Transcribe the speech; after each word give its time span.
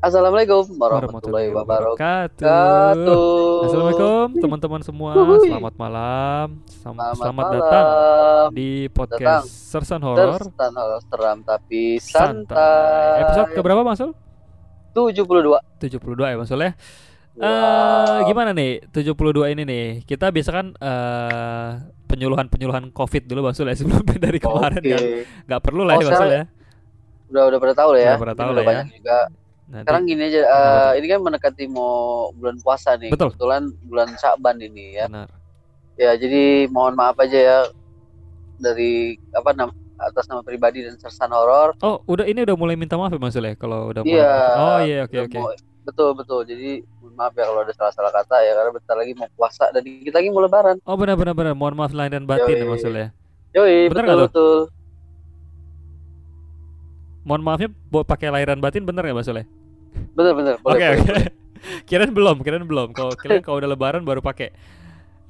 Assalamualaikum 0.00 0.64
warahmatullahi 0.80 1.52
wabarakatuh. 1.52 2.96
Assalamualaikum 3.62 4.32
teman-teman 4.34 4.80
semua. 4.80 5.12
Selamat 5.38 5.74
malam. 5.76 6.46
Sam- 6.72 6.96
Selamat, 6.96 7.14
Selamat, 7.14 7.44
malam. 7.44 7.60
datang 7.60 7.86
di 8.50 8.70
podcast 8.88 9.44
Sersan 9.44 10.00
Horor 10.00 10.40
Tersan 10.40 10.72
horor 10.72 11.00
seram 11.04 11.38
tapi 11.44 12.00
Santai. 12.00 12.48
santai. 12.48 13.20
Episode 13.22 13.48
keberapa 13.52 13.84
Masul? 13.84 14.16
72. 14.96 15.60
72 15.78 16.00
ya 16.24 16.36
Masul 16.38 16.60
ya. 16.62 16.72
Eh 17.36 17.46
Wow. 18.16 18.24
gimana 18.24 18.50
nih 18.50 18.80
72 18.88 19.12
ini 19.46 19.62
nih? 19.62 19.86
Kita 20.02 20.32
biasa 20.32 20.48
kan 20.50 20.66
eh 20.74 21.70
penyuluhan-penyuluhan 22.08 22.88
Covid 22.90 23.28
dulu 23.28 23.44
Masul 23.46 23.68
ya 23.68 23.76
sebelum 23.76 24.00
dari 24.16 24.40
kemarin 24.40 24.80
Oke. 24.80 24.88
kan. 24.88 25.02
Nggak 25.44 25.60
perlu 25.60 25.84
lah 25.84 25.94
Oh, 25.94 26.00
ya 26.00 26.08
Masul 26.08 26.30
ya. 26.32 26.42
Udah 27.30 27.42
udah 27.46 27.58
pada 27.60 27.74
tahu 27.76 27.90
lah 27.92 28.00
ya. 28.00 28.08
Udah 28.10 28.22
pada 28.24 28.34
tahu 28.34 28.50
lah 28.50 28.62
ya. 28.64 28.66
banyak 28.66 28.86
juga. 28.96 29.18
Nanti 29.70 29.86
Sekarang 29.86 30.02
gini 30.02 30.22
aja, 30.26 30.40
tuh? 30.42 30.98
ini 30.98 31.06
kan 31.06 31.18
mendekati 31.22 31.64
mau 31.70 32.28
bulan 32.34 32.58
puasa 32.58 32.98
nih. 32.98 33.14
Betul. 33.14 33.30
Kebetulan 33.30 33.70
bulan 33.86 34.08
Syakban 34.18 34.58
ini 34.58 34.98
ya. 34.98 35.06
benar. 35.06 35.30
Ya, 35.94 36.10
jadi 36.18 36.66
mohon 36.74 36.98
maaf 36.98 37.14
aja 37.22 37.38
ya 37.38 37.58
dari 38.58 39.14
apa 39.30 39.52
nam 39.54 39.70
atas 40.00 40.26
nama 40.26 40.42
pribadi 40.42 40.82
dan 40.82 40.96
sersan 40.98 41.30
horor. 41.30 41.76
Oh, 41.84 42.02
udah 42.08 42.26
ini 42.26 42.42
udah 42.42 42.56
mulai 42.58 42.74
minta 42.74 42.98
maaf 42.98 43.14
ya 43.14 43.20
Masul 43.20 43.46
ya 43.46 43.54
kalau 43.54 43.94
udah 43.94 44.02
mulai. 44.02 44.18
Iya. 44.18 44.34
Oh 44.58 44.78
iya 44.82 44.98
oke 45.06 45.16
oke. 45.28 45.38
Betul 45.86 46.10
betul. 46.18 46.40
Jadi 46.48 46.82
mohon 46.98 47.14
maaf 47.14 47.36
ya 47.36 47.44
kalau 47.46 47.60
ada 47.62 47.72
salah-salah 47.76 48.10
kata 48.10 48.36
ya 48.42 48.52
karena 48.58 48.70
bentar 48.74 48.96
lagi 48.96 49.12
mau 49.14 49.28
puasa 49.38 49.70
dan 49.70 49.84
dikit 49.86 50.16
lagi 50.16 50.28
mau 50.32 50.42
lebaran. 50.42 50.80
Oh 50.88 50.96
benar 50.98 51.14
benar 51.14 51.36
benar. 51.36 51.54
Mohon 51.54 51.84
maaf 51.84 51.92
lahir 51.94 52.16
dan 52.16 52.24
batin 52.26 52.58
ya 52.58 52.64
Yoi. 52.64 52.70
Masul 52.74 52.94
ya. 52.96 53.08
Yoi, 53.54 53.78
Bener 53.92 54.04
betul 54.08 54.20
betul. 54.26 54.58
Mohon 57.20 57.42
maafnya 57.44 57.68
buat 57.92 58.08
pakai 58.08 58.32
lahiran 58.32 58.58
batin 58.58 58.88
bener 58.88 59.04
ya 59.04 59.12
Mas 59.12 59.28
Soleh? 59.28 59.44
Bener 60.20 60.34
bener. 60.36 60.56
Oke 60.68 60.84
Boleh, 60.84 60.88
oke. 60.96 61.08
boleh. 61.08 61.24
kirain 61.88 62.12
belum, 62.12 62.36
kirain 62.44 62.64
belum. 62.66 62.88
Kalau 62.96 63.12
kirain 63.20 63.40
kalau 63.44 63.56
udah 63.60 63.70
lebaran 63.72 64.02
baru 64.04 64.20
pakai. 64.24 64.52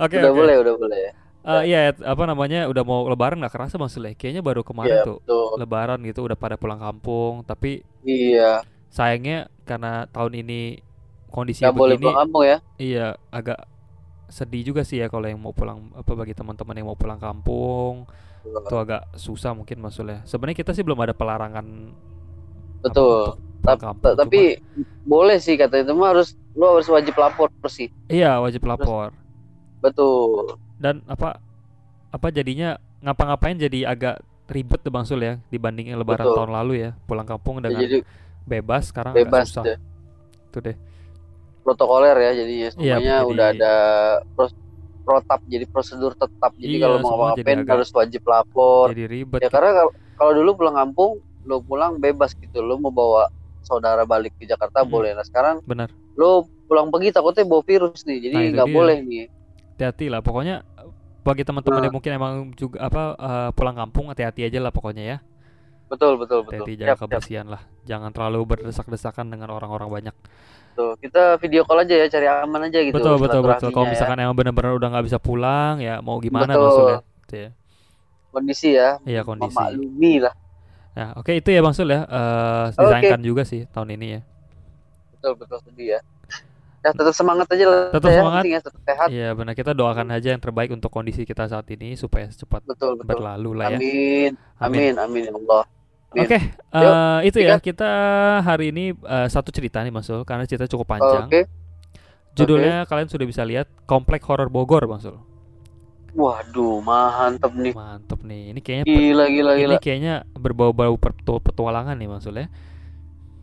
Oke 0.01 0.19
Udah 0.19 0.31
oke. 0.31 0.39
boleh, 0.39 0.55
udah 0.63 0.75
boleh. 0.83 1.05
Eh, 1.41 1.63
iya 1.73 1.97
apa 2.05 2.23
namanya 2.29 2.69
udah 2.69 2.85
mau 2.85 3.01
lebaran 3.09 3.41
nggak 3.41 3.55
kerasa 3.57 3.81
Mas 3.81 3.97
Soleh? 3.97 4.13
Kayaknya 4.13 4.43
baru 4.45 4.61
kemarin 4.61 5.01
Iya, 5.01 5.05
tuh 5.09 5.25
betul. 5.25 5.57
lebaran 5.57 5.99
gitu 6.05 6.21
udah 6.29 6.37
pada 6.37 6.57
pulang 6.61 6.81
kampung. 6.81 7.47
Tapi 7.49 7.81
Iya, 8.05 8.65
sayangnya 8.93 9.49
karena 9.69 10.05
tahun 10.11 10.33
ini 10.45 10.83
kondisi 11.31 11.65
boleh 11.79 11.97
begini, 11.97 12.03
pulang 12.03 12.19
kampung 12.27 12.45
ya. 12.47 12.59
iya 12.81 13.17
agak 13.31 13.65
sedih 14.31 14.63
juga 14.75 14.83
sih 14.87 14.99
ya 15.03 15.09
kalau 15.13 15.27
yang 15.31 15.41
mau 15.43 15.55
pulang 15.55 15.91
apa 15.97 16.13
bagi 16.15 16.35
teman-teman 16.39 16.77
yang 16.79 16.89
mau 16.91 16.99
pulang 16.99 17.19
kampung 17.21 18.07
itu 18.67 18.75
agak 18.77 19.03
susah 19.17 19.53
mungkin 19.57 19.83
Soleh. 19.93 20.23
Sebenarnya 20.29 20.59
kita 20.65 20.73
sih 20.77 20.85
belum 20.87 21.01
ada 21.05 21.15
pelarangan 21.17 21.67
apa, 22.85 22.85
Betul. 22.85 23.21
untuk 23.21 23.41
kampung. 23.77 24.15
Tapi 24.17 24.41
boleh 25.03 25.37
sih 25.37 25.55
kata 25.55 25.79
itu 25.79 25.93
mah 25.93 26.11
harus 26.11 26.29
lu 26.51 26.67
harus 26.67 26.87
wajib 26.87 27.15
lapor 27.15 27.47
sih. 27.67 27.87
Cuma- 27.89 28.11
iya 28.11 28.33
wajib 28.37 28.65
lapor. 28.65 29.15
Betul. 29.79 30.59
dan 30.77 31.01
apa 31.05 31.41
apa 32.09 32.27
jadinya 32.29 32.75
ngapa-ngapain 33.01 33.55
jadi 33.55 33.85
agak 33.87 34.21
ribet 34.47 34.81
tuh 34.81 34.89
Bang 34.89 35.05
Sul 35.05 35.21
ya 35.21 35.37
dibandingin 35.47 35.93
lebaran 35.95 36.25
Betul. 36.25 36.37
tahun 36.37 36.53
lalu 36.55 36.73
ya 36.79 36.91
pulang 37.05 37.25
kampung 37.25 37.61
Ya, 37.61 37.63
dengan 37.63 37.81
jadi 37.83 37.97
bebas 38.43 38.89
sekarang 38.89 39.13
bebas 39.15 39.47
susah 39.47 39.65
deh. 39.67 39.79
itu 40.43 40.59
deh 40.59 40.77
protokoler 41.61 42.17
ya 42.19 42.31
jadi 42.35 42.53
ya 42.53 42.61
Iya, 42.61 42.71
semuanya 42.73 42.97
jadi- 43.15 43.29
udah 43.29 43.47
ada 43.51 43.75
pros- 44.35 44.59
protap 45.01 45.41
jadi 45.45 45.65
prosedur 45.67 46.13
tetap. 46.15 46.53
Jadi 46.55 46.77
Iya, 46.77 46.83
kalau 46.83 46.97
mau 46.99 47.17
ngapain 47.31 47.59
agak- 47.59 47.73
harus 47.75 47.89
wajib 47.91 48.23
lapor. 48.23 48.85
jadi 48.91 49.05
ribet 49.07 49.41
Ya 49.41 49.49
karena 49.49 49.71
kalau- 49.75 49.95
kalau 50.15 50.33
dulu 50.35 50.51
pulang 50.57 50.77
kampung 50.77 51.11
lu 51.43 51.57
pulang 51.61 51.97
bebas 51.97 52.33
gitu. 52.33 52.61
Lu 52.61 52.77
mau 52.77 52.89
bawa 52.89 53.33
saudara 53.63 54.03
balik 54.05 54.33
ke 54.35 54.45
Jakarta 54.45 54.83
Hmm. 54.83 54.91
boleh. 54.91 55.11
Nah, 55.13 55.23
sekarang 55.23 55.61
benar 55.63 55.89
lu 56.15 56.43
pulang 56.65 56.89
pergi 56.89 57.11
takutnya 57.11 57.45
bawa 57.45 57.63
virus 57.63 58.05
nih. 58.05 58.19
Jadi 58.21 58.35
Nah, 58.35 58.45
nggak 58.55 58.69
dia. 58.69 58.77
boleh 58.77 58.99
nih. 59.01 59.27
hati-hati 59.73 60.07
lah 60.07 60.21
pokoknya 60.21 60.61
bagi 61.21 61.41
teman-teman 61.41 61.79
Nah. 61.79 61.87
yang 61.89 61.95
mungkin 61.95 62.13
emang 62.13 62.33
juga 62.53 62.77
apa 62.83 63.03
eh, 63.15 63.49
pulang 63.51 63.73
kampung 63.75 64.09
hati-hati 64.09 64.45
aja 64.45 64.59
lah 64.59 64.69
pokoknya 64.69 65.05
ya 65.07 65.17
Betul, 65.89 66.17
betul, 66.17 66.45
betul. 66.45 66.63
hati-hati 66.63 66.75
jaga 66.77 66.93
siap. 66.93 67.01
kebersihan 67.03 67.47
lah 67.49 67.63
jangan 67.83 68.11
terlalu 68.11 68.45
berdesak-desakan 68.47 69.27
dengan 69.27 69.49
orang-orang 69.51 69.89
banyak 69.91 70.17
Tuh, 70.71 70.95
kita 70.97 71.35
video 71.37 71.65
call 71.65 71.83
aja 71.83 71.97
ya, 71.97 72.07
cari 72.07 72.29
aman 72.29 72.63
aja 72.63 72.79
gitu. 72.79 72.95
betul 72.95 73.17
betul 73.17 73.41
betul 73.43 73.69
kalau 73.71 73.89
ya. 73.89 73.93
misalkan 73.93 74.17
emang 74.19 74.37
benar-benar 74.37 74.73
udah 74.73 74.89
nggak 74.93 75.07
bisa 75.09 75.19
pulang 75.19 75.81
ya 75.81 75.99
mau 75.99 76.21
gimana 76.21 76.47
Betul. 76.47 76.61
Bang 76.61 76.71
Sul 76.71 76.87
ya 76.87 76.99
Gitu 77.21 77.35
ya. 77.37 77.51
kondisi 78.31 78.69
ya, 78.71 78.89
Iya, 79.03 79.21
kondisi. 79.25 79.51
memaklumi 79.51 80.15
lah. 80.21 80.35
Nah, 80.91 81.15
oke 81.15 81.31
itu 81.31 81.49
ya 81.55 81.61
Bang 81.63 81.75
Sul 81.75 81.95
ya. 81.95 82.03
Eh 82.07 82.67
disayangkan 82.75 83.23
juga 83.23 83.43
sih 83.47 83.67
tahun 83.71 83.95
ini 83.95 84.07
ya. 84.19 84.21
Betul, 85.17 85.33
betul 85.39 85.59
sedih 85.63 85.99
ya. 85.99 86.01
Ya 86.81 86.97
tetap 86.97 87.13
semangat 87.13 87.45
aja 87.53 87.67
lah. 87.69 87.85
Tetap 87.93 88.09
ya, 88.09 88.17
semangat. 88.25 88.43
ya, 88.49 88.59
tetap 88.65 88.81
sehat. 88.89 89.09
Iya 89.13 89.29
benar 89.37 89.53
kita 89.53 89.77
doakan 89.77 90.09
aja 90.17 90.29
yang 90.33 90.41
terbaik 90.41 90.73
untuk 90.73 90.89
kondisi 90.89 91.29
kita 91.29 91.45
saat 91.45 91.69
ini 91.69 91.93
supaya 91.93 92.25
cepat 92.33 92.65
Betul, 92.65 92.97
betul. 92.97 93.21
berlalu 93.21 93.51
lah 93.53 93.77
ya. 93.77 93.79
Amin, 93.79 94.33
amin, 94.57 94.93
amin 94.97 95.23
ya 95.29 95.33
Allah. 95.37 95.63
Amin. 96.11 96.27
Oke, 96.27 96.39
eh, 96.57 97.19
itu 97.29 97.39
ya 97.39 97.61
kita 97.61 97.91
hari 98.43 98.73
ini 98.73 98.97
eh, 98.97 99.29
satu 99.29 99.53
cerita 99.53 99.85
nih 99.85 99.93
Bang 99.93 100.03
Sul 100.03 100.25
karena 100.25 100.49
cerita 100.49 100.65
cukup 100.67 100.97
panjang. 100.97 101.29
Oke. 101.29 101.47
Judulnya 102.33 102.89
kalian 102.89 103.13
sudah 103.13 103.27
bisa 103.29 103.45
lihat 103.45 103.69
Komplek 103.85 104.25
Horor 104.25 104.49
Bogor 104.49 104.89
Bang 104.89 105.05
Sul. 105.05 105.21
Waduh, 106.15 106.75
mantep 106.89 107.53
nih. 107.65 107.75
Mantep 107.77 108.21
nih. 108.27 108.43
Ini 108.55 108.61
kayaknya 108.65 108.87
per- 108.95 109.09
Gila, 109.09 109.25
gila, 109.35 109.53
ini 109.55 109.63
gila. 109.63 109.79
kayaknya 109.79 110.13
berbau-bau 110.35 110.95
petualangan 111.47 111.95
nih 111.99 112.09
Bang 112.11 112.23
Sul 112.25 112.37
ya. 112.43 112.47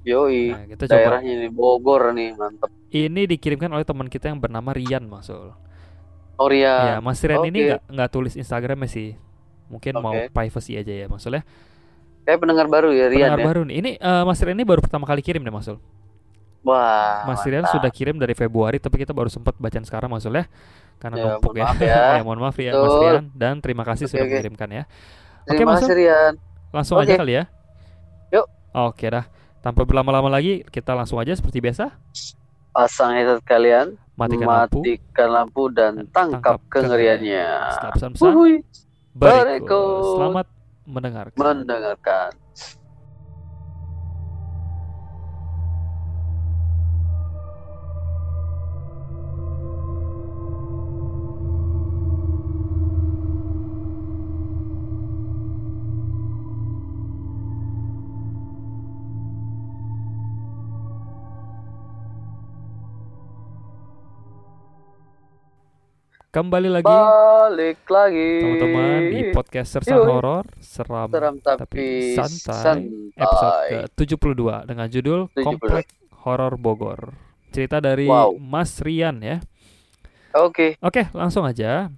Yoi. 0.10 0.44
Nah, 0.48 0.64
kita 0.72 0.86
coba 0.94 0.96
Daerahnya 0.96 1.34
nih 1.42 1.52
Bogor 1.58 2.04
nih, 2.18 2.30
mantep. 2.40 2.72
ini 2.92 3.22
dikirimkan 3.28 3.72
oleh 3.76 3.84
teman 3.88 4.08
kita 4.08 4.32
yang 4.32 4.40
bernama 4.40 4.72
Rian 4.76 5.04
Sul. 5.24 5.52
Oh 6.38 6.50
Ya, 6.78 6.78
iya. 6.78 7.02
Mas 7.02 7.20
Rian 7.26 7.44
ini 7.50 7.60
Oke. 7.60 7.68
nggak 7.68 7.82
nggak 7.94 8.10
tulis 8.14 8.34
Instagramnya 8.38 8.90
sih. 8.90 9.08
Mungkin 9.72 9.94
mau 10.00 10.14
Oke. 10.14 10.32
privacy 10.32 10.80
aja 10.80 10.94
ya 10.94 11.06
maksudnya. 11.12 11.44
Kayak 12.28 12.40
pendengar 12.44 12.68
baru 12.68 12.90
ya, 12.92 13.06
Rian 13.10 13.34
Pendengar 13.34 13.40
ya. 13.40 13.46
baru 13.48 13.62
nih. 13.68 13.76
Ini 13.82 13.92
eh, 14.00 14.24
Mas 14.28 14.40
Rian 14.44 14.58
ini 14.60 14.66
baru 14.68 14.82
pertama 14.84 15.06
kali 15.08 15.22
kirim 15.24 15.42
deh 15.44 15.54
Mas 15.54 15.66
Sul. 15.68 15.80
Wah, 16.68 17.24
Mas 17.24 17.40
Rian 17.48 17.64
mantap. 17.64 17.80
sudah 17.80 17.88
kirim 17.88 18.20
dari 18.20 18.36
Februari 18.36 18.76
tapi 18.76 19.00
kita 19.00 19.16
baru 19.16 19.32
sempat 19.32 19.56
bacaan 19.56 19.88
sekarang 19.88 20.12
Mas 20.12 20.28
Sul 20.28 20.36
ya. 20.36 20.46
Karena 21.00 21.16
Ya, 21.16 21.24
numpuk 21.32 21.56
ya. 21.56 21.68
ya. 21.80 22.02
ya 22.20 22.24
mohon 22.28 22.44
maaf 22.44 22.60
ya 22.60 22.76
Mas. 22.76 22.96
Rian 23.00 23.26
dan 23.32 23.64
terima 23.64 23.88
kasih 23.88 24.04
Oke, 24.06 24.12
sudah 24.12 24.26
oke. 24.28 24.32
mengirimkan 24.36 24.70
ya. 24.70 24.84
Oke, 24.84 25.56
Terima 25.56 25.80
Mas. 25.80 25.88
Rian. 25.88 26.34
Langsung 26.76 27.00
Oke. 27.00 27.08
aja 27.08 27.14
kali 27.16 27.34
ya. 27.40 27.44
Yuk. 28.36 28.46
Oke 28.76 29.08
dah. 29.08 29.26
Tanpa 29.64 29.88
berlama-lama 29.88 30.28
lagi 30.28 30.68
kita 30.68 30.92
langsung 30.92 31.18
aja 31.18 31.32
seperti 31.32 31.64
biasa 31.64 31.96
Pasang 32.72 33.18
headset 33.18 33.42
kalian, 33.42 33.98
matikan 34.14 34.46
lampu 34.46 34.86
matikan 34.86 35.30
lampu 35.34 35.64
dan 35.74 35.98
dan 35.98 36.06
tangkap 36.14 36.62
tangkap 36.62 36.70
kengeriannya. 36.70 37.46
Wuhui, 38.22 38.62
berikut. 39.18 39.66
berikut. 39.66 40.14
Selamat 40.14 40.46
mendengarkan. 40.86 41.38
mendengarkan. 41.42 42.30
Kembali 66.28 66.70
lagi 66.70 66.86
Balik 66.86 67.88
lagi. 67.88 68.32
teman-teman 68.44 69.00
di 69.10 69.20
podcast 69.32 69.70
Sersan 69.72 69.96
Yoi. 69.96 70.06
Horor 70.06 70.46
Seram 70.60 71.08
Seram 71.08 71.36
tapi, 71.40 71.58
tapi 71.58 71.86
santai, 72.14 72.54
santai. 72.54 73.16
episode 73.16 73.58
ke-72 73.96 74.42
dengan 74.68 74.88
judul 74.88 75.20
72. 75.32 75.42
Komplek 75.42 75.86
Horor 76.22 76.54
Bogor. 76.56 77.02
Cerita 77.50 77.80
dari 77.80 78.06
Wow. 78.06 78.36
Mas 78.36 78.76
Rian 78.78 79.24
ya. 79.24 79.40
Oke, 80.38 80.76
Oke, 80.80 81.08
langsung 81.12 81.48
aja. 81.48 81.90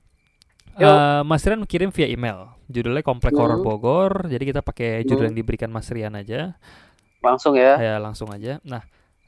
Eh, 0.78 1.22
Mas 1.26 1.44
Rian 1.44 1.66
kirim 1.66 1.90
via 1.90 2.08
email. 2.08 2.54
Judulnya 2.70 3.02
Komplek 3.02 3.34
Hmm. 3.34 3.42
Horor 3.44 3.60
Bogor. 3.60 4.14
Jadi 4.26 4.44
kita 4.46 4.62
pakai 4.62 5.04
judul 5.04 5.26
Hmm. 5.26 5.30
yang 5.34 5.38
diberikan 5.38 5.68
Mas 5.68 5.90
Rian 5.90 6.14
aja. 6.14 6.54
langsung 7.20 7.52
ya. 7.52 7.76
Ya, 7.76 7.96
langsung 7.98 8.30
aja. 8.30 8.64
Nah, 8.64 8.80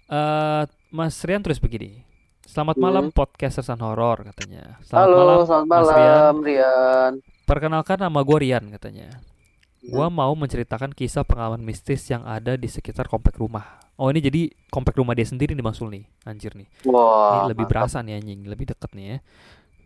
eh 0.08 0.64
Mas 0.88 1.20
Rian 1.20 1.42
tulis 1.42 1.60
begini. 1.60 2.08
Selamat 2.44 2.76
Hmm. 2.76 2.84
malam 2.84 3.06
podcast 3.10 3.58
Sersan 3.58 3.80
Horor 3.80 4.28
katanya. 4.28 4.82
Selamat 4.82 4.98
Halo, 5.04 5.18
malam. 5.18 5.40
selamat 5.46 5.68
Mas 5.68 5.82
Rian. 5.84 5.94
malam, 5.94 6.36
Rian. 6.42 7.12
Perkenalkan 7.44 7.98
nama 8.00 8.20
gue 8.20 8.38
Rian 8.40 8.64
katanya. 8.72 9.08
Hmm. 9.12 9.90
Gua 9.90 10.08
mau 10.10 10.34
menceritakan 10.36 10.92
kisah 10.92 11.24
pengalaman 11.24 11.60
mistis 11.60 12.06
yang 12.06 12.22
ada 12.22 12.54
di 12.54 12.68
sekitar 12.68 13.08
komplek 13.08 13.36
rumah. 13.36 13.82
Oh 13.96 14.10
ini 14.10 14.20
jadi 14.20 14.42
komplek 14.68 14.94
rumah 14.96 15.14
dia 15.14 15.26
sendiri 15.26 15.54
nih 15.54 15.62
Masul 15.62 15.90
nih, 15.92 16.06
anjir 16.24 16.54
nih. 16.54 16.66
Wah, 16.86 17.46
Ini 17.46 17.54
lebih 17.54 17.66
mantap. 17.66 17.74
berasa 17.86 17.98
nih 18.00 18.14
anjing, 18.16 18.40
lebih 18.46 18.66
deket 18.68 18.90
nih 18.94 19.06
ya. 19.06 19.18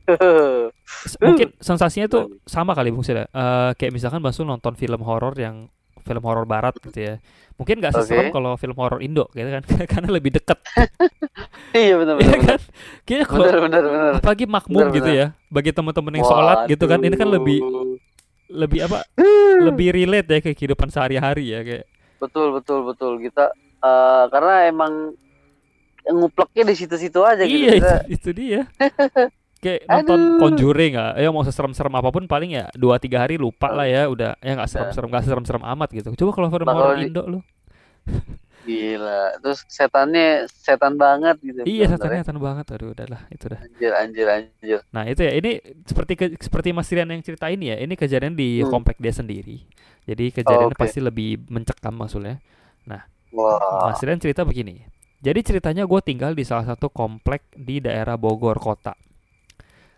Mungkin 1.25 1.47
sensasinya 1.59 2.07
tuh 2.07 2.23
sama 2.45 2.71
kali 2.71 2.91
Bung 2.91 3.03
Sil 3.03 3.17
ya. 3.17 3.27
Eh, 3.27 3.71
kayak 3.75 3.91
misalkan 3.91 4.19
Masul 4.19 4.45
nonton 4.45 4.75
film 4.75 4.99
horor 5.01 5.35
yang 5.35 5.67
film 6.05 6.21
horor 6.21 6.45
barat 6.45 6.77
gitu 6.79 6.99
ya. 7.01 7.13
Mungkin 7.57 7.81
nggak 7.81 7.93
seserem 7.97 8.29
Oke. 8.29 8.35
kalau 8.35 8.53
film 8.55 8.77
horor 8.77 9.01
Indo 9.01 9.25
gitu 9.33 9.49
kan 9.49 9.63
karena 9.91 10.09
lebih 10.13 10.37
dekat 10.37 10.61
Iya 11.75 11.97
benar 11.97 12.15
Iya 12.15 12.29
benar. 12.29 12.39
kan? 12.45 12.59
Kayaknya 13.03 13.25
kalau 13.25 13.41
Benar 13.43 13.59
benar 13.65 13.81
benar. 13.83 14.11
apalagi 14.19 14.45
makmum 14.45 14.81
Benar, 14.85 14.95
gitu 14.95 15.09
ya 15.09 15.25
bagi 15.49 15.71
teman-teman 15.71 16.13
yang 16.13 16.25
sholat 16.25 16.57
gitu 16.67 16.85
kan 16.85 16.99
ini 17.01 17.15
kan 17.15 17.27
lebih 17.27 17.59
Waduh. 17.59 17.95
lebih 18.45 18.79
apa 18.85 18.97
lebih 19.59 19.87
relate 19.89 20.27
ya 20.29 20.39
ke 20.39 20.53
kehidupan 20.53 20.87
sehari-hari 20.87 21.49
ya 21.49 21.59
kayak 21.59 21.85
betul 22.15 22.53
betul 22.53 22.85
betul 22.85 23.17
kita 23.17 23.49
eh, 23.81 24.23
karena 24.29 24.69
emang 24.69 24.93
ngupleknya 26.05 26.69
di 26.69 26.75
situ-situ 26.75 27.17
aja 27.19 27.41
gitu 27.41 27.55
iya 27.57 27.71
itu, 27.75 27.93
itu 28.13 28.29
dia 28.31 28.61
kayak 29.57 29.85
nonton 29.85 30.19
Aduh. 30.19 30.39
Conjuring 30.39 30.93
ah 30.95 31.15
ya 31.15 31.29
mau 31.29 31.41
seserem-serem 31.41 31.91
apa 31.91 32.09
pun 32.09 32.23
paling 32.25 32.53
ya 32.53 32.65
dua 32.73 32.97
tiga 32.97 33.21
hari 33.21 33.35
lupa 33.35 33.69
lah 33.69 33.85
ya 33.85 34.05
udah 34.05 34.37
ya 34.37 34.51
nggak 34.53 34.69
serem-serem 34.69 35.09
nggak 35.09 35.25
serem-serem 35.25 35.63
amat 35.65 35.89
gitu 35.91 36.09
coba 36.15 36.31
kalau 36.31 36.47
film 36.49 36.65
Nah, 36.65 36.75
horor 36.75 36.97
Indo 36.97 37.23
lu 37.23 37.39
Gila. 38.65 39.37
Terus 39.39 39.61
setannya 39.69 40.49
setan 40.49 40.97
banget 40.97 41.37
gitu. 41.37 41.61
iya 41.63 41.85
setannya 41.85 42.17
ya. 42.17 42.23
setan 42.25 42.41
banget 42.41 42.65
aduh 42.67 42.89
udahlah 42.91 43.21
itu 43.29 43.45
dah 43.45 43.61
Anjir 43.61 43.91
anjir 43.93 44.25
anjir. 44.27 44.79
nah 44.89 45.05
itu 45.05 45.21
ya 45.21 45.31
ini 45.33 45.51
seperti 45.83 46.13
ke- 46.17 46.33
seperti 46.35 46.73
Mas 46.73 46.89
Rian 46.89 47.05
yang 47.05 47.21
cerita 47.21 47.45
ini 47.47 47.69
ya 47.69 47.77
ini 47.77 47.93
kejadian 47.93 48.33
di 48.33 48.59
Hmm. 48.59 48.73
komplek 48.73 48.97
dia 48.97 49.13
sendiri 49.13 49.61
jadi 50.03 50.33
kejadiannya 50.33 50.73
oke. 50.73 50.81
pasti 50.81 50.97
lebih 50.99 51.45
mencekam 51.47 51.93
maksudnya 51.93 52.41
Wah. 53.29 53.85
Mas 53.85 54.01
Rian 54.01 54.17
cerita 54.17 54.41
begini 54.41 54.81
jadi 55.19 55.37
ceritanya 55.41 55.83
gue 55.83 56.01
tinggal 56.01 56.31
di 56.31 56.41
salah 56.41 56.65
satu 56.65 56.89
komplek 56.89 57.45
di 57.53 57.77
daerah 57.77 58.15
Bogor 58.15 58.57
kota 58.57 58.97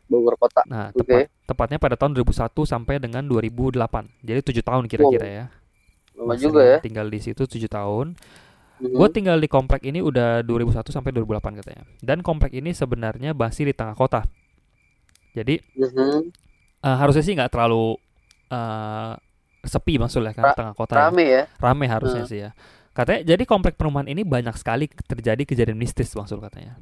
Bogor 0.08 0.36
kota. 0.36 0.64
Nah, 0.66 0.90
Oke. 0.92 1.04
tepat, 1.04 1.28
tepatnya 1.46 1.78
pada 1.78 1.96
tahun 1.96 2.16
2001 2.16 2.64
sampai 2.64 2.96
dengan 2.98 3.24
2008. 3.24 4.08
Jadi 4.24 4.40
tujuh 4.42 4.64
tahun 4.64 4.88
kira-kira 4.88 5.28
ya. 5.28 5.46
Lama 6.16 6.34
Mas 6.34 6.40
juga 6.40 6.64
ya. 6.64 6.78
Tinggal 6.80 7.08
di 7.08 7.20
situ 7.20 7.44
tujuh 7.44 7.68
tahun. 7.68 8.16
Mhm. 8.78 8.94
Gue 8.94 9.10
tinggal 9.10 9.38
di 9.38 9.46
komplek 9.46 9.84
ini 9.84 10.00
udah 10.00 10.42
2001 10.42 10.90
sampai 10.90 11.12
2008 11.12 11.58
katanya. 11.58 11.84
Dan 12.00 12.22
komplek 12.22 12.54
ini 12.54 12.72
sebenarnya 12.72 13.34
masih 13.34 13.68
di 13.68 13.74
tengah 13.74 13.94
kota. 13.94 14.26
Jadi 15.34 15.62
Mhm. 15.76 16.34
eh, 16.82 16.98
harusnya 16.98 17.22
sih 17.22 17.34
nggak 17.34 17.52
terlalu 17.52 17.98
eh, 18.48 19.14
sepi 19.62 20.00
maksudnya 20.00 20.32
kan 20.32 20.44
Ra- 20.46 20.56
tengah 20.56 20.74
kota. 20.74 20.96
ya. 20.96 21.02
Rame 21.12 21.26
ya. 21.28 21.44
Rame 21.60 21.86
harusnya 21.86 22.24
Hmm. 22.24 22.32
sih 22.32 22.40
ya. 22.40 22.52
Katanya 22.96 23.28
jadi 23.28 23.44
komplek 23.44 23.76
perumahan 23.76 24.08
ini 24.08 24.24
banyak 24.24 24.56
sekali 24.56 24.88
terjadi 24.88 25.44
kejadian 25.44 25.76
mistis 25.76 26.16
maksud 26.16 26.40
katanya. 26.40 26.80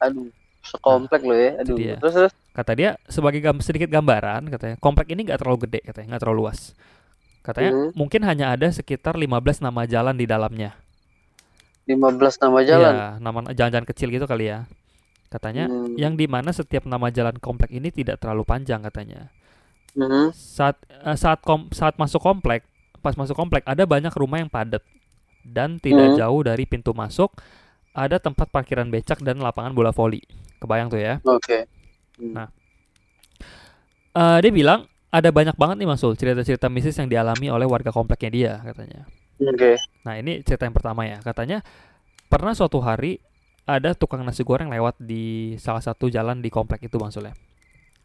Aduh. 0.00 0.32
Sekomplek 0.62 1.22
loh 1.22 1.34
ya. 1.36 1.50
Aduh. 1.60 1.76
dia. 1.76 1.94
Terus 1.98 2.14
terus. 2.14 2.32
Kata 2.52 2.72
dia 2.72 2.90
sebagai 3.08 3.40
gam- 3.40 3.60
sedikit 3.60 3.88
gambaran 3.88 4.46
katanya 4.48 4.76
komplek 4.78 5.10
ini 5.10 5.24
nggak 5.24 5.40
terlalu 5.40 5.58
gede 5.66 5.80
katanya 5.82 6.14
nggak 6.14 6.22
terlalu 6.22 6.38
luas. 6.46 6.76
Katanya 7.42 7.70
Mhm. 7.74 7.88
mungkin 7.98 8.20
hanya 8.22 8.54
ada 8.54 8.70
sekitar 8.70 9.18
15 9.18 9.58
nama 9.58 9.82
jalan 9.82 10.14
di 10.14 10.24
dalamnya. 10.24 10.78
15 11.84 12.38
nama 12.38 12.62
jalan. 12.62 12.94
Iya, 12.94 13.08
nama 13.18 13.38
jalan-jalan 13.50 13.88
kecil 13.88 14.08
gitu 14.08 14.24
kali 14.24 14.46
ya. 14.46 14.70
Katanya 15.26 15.66
Hmm. 15.66 15.98
yang 15.98 16.14
di 16.14 16.30
mana 16.30 16.54
setiap 16.54 16.84
nama 16.84 17.10
jalan 17.10 17.34
komplek 17.36 17.72
ini 17.72 17.90
tidak 17.90 18.22
terlalu 18.22 18.46
panjang 18.46 18.84
katanya. 18.84 19.32
Mhm. 19.92 20.30
Saat 20.30 20.78
eh, 20.86 21.16
saat 21.16 21.42
kom- 21.42 21.68
saat 21.70 21.98
masuk 21.98 22.22
komplek, 22.22 22.62
pas 23.00 23.12
masuk 23.12 23.34
komplek 23.34 23.66
ada 23.66 23.82
banyak 23.82 24.14
rumah 24.14 24.38
yang 24.38 24.46
padat 24.46 24.84
dan 25.42 25.82
tidak 25.82 26.14
Hmm. 26.14 26.18
jauh 26.20 26.40
dari 26.40 26.62
pintu 26.62 26.94
masuk 26.94 27.34
ada 27.92 28.16
tempat 28.16 28.48
parkiran 28.48 28.86
becak 28.86 29.18
dan 29.18 29.42
lapangan 29.42 29.74
bola 29.74 29.90
voli. 29.90 30.22
Kebayang 30.62 30.88
tuh 30.88 31.02
ya. 31.02 31.18
Oke. 31.26 31.66
Nah. 32.22 32.46
Eh, 34.12 34.38
dia 34.44 34.52
bilang 34.54 34.86
ada 35.10 35.28
banyak 35.28 35.56
banget 35.58 35.76
nih 35.82 35.88
Masul 35.88 36.14
cerita-cerita 36.14 36.70
mistis 36.70 36.96
yang 36.96 37.10
dialami 37.10 37.50
oleh 37.50 37.66
warga 37.66 37.90
kompleknya 37.90 38.30
dia 38.30 38.52
katanya. 38.62 39.08
Oke. 39.42 39.74
Nah 40.06 40.14
ini 40.16 40.38
cerita 40.46 40.62
yang 40.62 40.76
pertama 40.76 41.02
ya 41.02 41.18
Katanya 41.18 41.66
pernah 42.30 42.54
suatu 42.54 42.78
hari 42.78 43.18
Ada 43.66 43.98
tukang 43.98 44.22
nasi 44.22 44.46
goreng 44.46 44.70
lewat 44.70 45.02
di 45.02 45.56
salah 45.58 45.82
satu 45.82 46.06
jalan 46.06 46.38
di 46.38 46.46
komplek 46.46 46.86
itu 46.86 46.94
Bang 46.94 47.10
Sule 47.10 47.34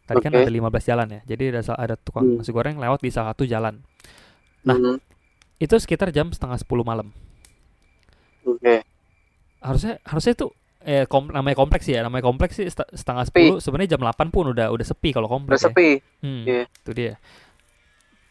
Tadi 0.09 0.18
kan 0.18 0.33
Oke. 0.33 0.42
ada 0.42 0.50
15 0.50 0.89
jalan 0.89 1.07
ya 1.13 1.21
Jadi 1.30 1.44
ada, 1.54 1.62
ada 1.77 1.94
tukang 1.94 2.25
Hmm. 2.25 2.38
nasi 2.42 2.50
goreng 2.50 2.81
lewat 2.81 3.06
di 3.06 3.09
salah 3.13 3.38
satu 3.38 3.45
jalan 3.45 3.86
Nah. 4.65 4.77
Mhm. 4.81 4.98
Itu 5.62 5.77
sekitar 5.77 6.09
jam 6.09 6.33
setengah 6.33 6.57
10 6.57 6.81
malam 6.81 7.13
Oke. 8.42 8.81
Harusnya 9.62 10.01
harusnya 10.09 10.33
itu 10.33 10.48
eh 10.88 11.04
kom, 11.04 11.28
namanya 11.28 11.54
kompleks 11.54 11.84
sih 11.84 11.94
ya 11.94 12.01
namanya 12.01 12.24
kompleks 12.24 12.56
sih 12.56 12.63
set- 12.66 12.88
setengah. 12.89 13.28
10 13.28 13.60
sebenarnya 13.60 13.94
jam 13.94 14.01
8 14.01 14.31
pun 14.31 14.48
udah 14.48 14.72
udah 14.72 14.86
sepi 14.88 15.12
kalau 15.12 15.28
Udah 15.28 15.36
kompleks 15.36 15.60
ya. 15.60 15.68
sepi. 15.68 15.89
Hmm, 16.24 16.44
Iya. 16.48 16.63
itu 16.63 16.92
dia. 16.95 17.13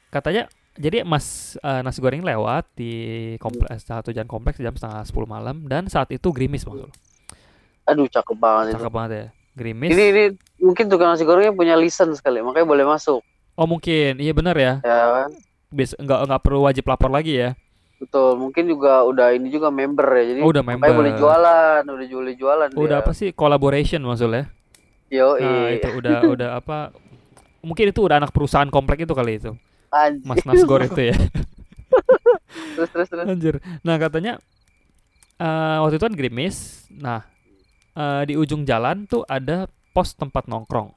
Katanya 0.08 0.48
jadi 0.74 1.04
Mas 1.04 1.56
eh, 1.56 1.80
nasi 1.80 2.00
goreng 2.00 2.20
lewat 2.20 2.64
di 2.72 2.92
kompleks 3.36 3.84
satu 3.84 4.08
jalan 4.08 4.24
kompleks 4.24 4.56
jam 4.56 4.72
setengah 4.72 5.04
10 5.04 5.12
malam 5.26 5.56
dan 5.64 5.84
saat 5.86 6.08
itu 6.10 6.32
gerimis 6.32 6.64
maksud. 6.64 6.88
Aduh 7.84 8.08
cakep 8.08 8.36
banget 8.36 8.64
itu. 8.72 8.74
Cakep 8.80 8.92
banget 8.92 9.10
ya. 9.12 9.26
Gerimis. 9.52 9.88
Ini 9.88 10.04
ini 10.10 10.24
mungkin 10.58 10.84
tukang 10.88 11.12
nasi 11.12 11.24
gorengnya 11.24 11.52
punya 11.52 11.74
license 11.74 12.20
kali, 12.20 12.40
makanya 12.40 12.64
boleh 12.64 12.84
masuk. 12.84 13.20
Oh 13.52 13.64
mungkin, 13.64 14.16
iya 14.16 14.32
benar 14.32 14.52
ya. 14.52 14.80
Ya 14.80 14.96
kan? 15.12 15.30
Bis 15.68 15.92
nggak 15.92 16.28
nggak 16.28 16.40
perlu 16.40 16.64
wajib 16.64 16.84
lapor 16.84 17.08
lagi 17.08 17.36
ya. 17.36 17.50
Betul. 17.96 18.36
Mungkin 18.36 18.64
juga 18.68 19.02
udah 19.02 19.32
ini 19.32 19.48
juga 19.48 19.72
member 19.72 20.04
ya. 20.04 20.24
Jadi 20.34 20.40
Oh 20.44 20.52
udah 20.52 20.60
member. 20.60 20.92
boleh 20.92 21.12
jualan, 21.16 21.82
udah 21.82 22.06
jual 22.06 22.24
jualan 22.34 22.68
Udah 22.76 22.98
dia. 22.98 23.04
apa 23.04 23.12
sih 23.16 23.32
collaboration 23.32 24.04
maksudnya? 24.04 24.52
Yo, 25.08 25.38
Nah, 25.38 25.70
itu 25.70 25.88
udah 25.88 26.16
udah 26.34 26.48
apa? 26.58 26.92
Mungkin 27.64 27.90
itu 27.90 28.00
udah 28.04 28.20
anak 28.20 28.30
perusahaan 28.30 28.68
komplek 28.68 29.04
itu 29.04 29.14
kali 29.14 29.40
itu. 29.40 29.56
Anjir. 29.88 30.22
Mas 30.22 30.42
Nasgor 30.44 30.82
itu 30.82 31.10
ya. 31.10 31.16
Terus 32.76 32.90
terus 32.92 33.08
terus. 33.08 33.24
Anjir. 33.24 33.54
Nah 33.80 33.96
katanya 33.96 34.36
eh 35.36 35.76
waktu 35.80 35.96
itu 35.96 36.04
kan 36.04 36.14
gerimis. 36.14 36.56
Nah 36.90 37.24
eh, 37.92 38.22
di 38.24 38.34
ujung 38.36 38.62
jalan 38.62 39.04
tuh 39.06 39.24
ada 39.24 39.64
pos 39.90 40.12
tempat 40.12 40.44
nongkrong. 40.46 40.92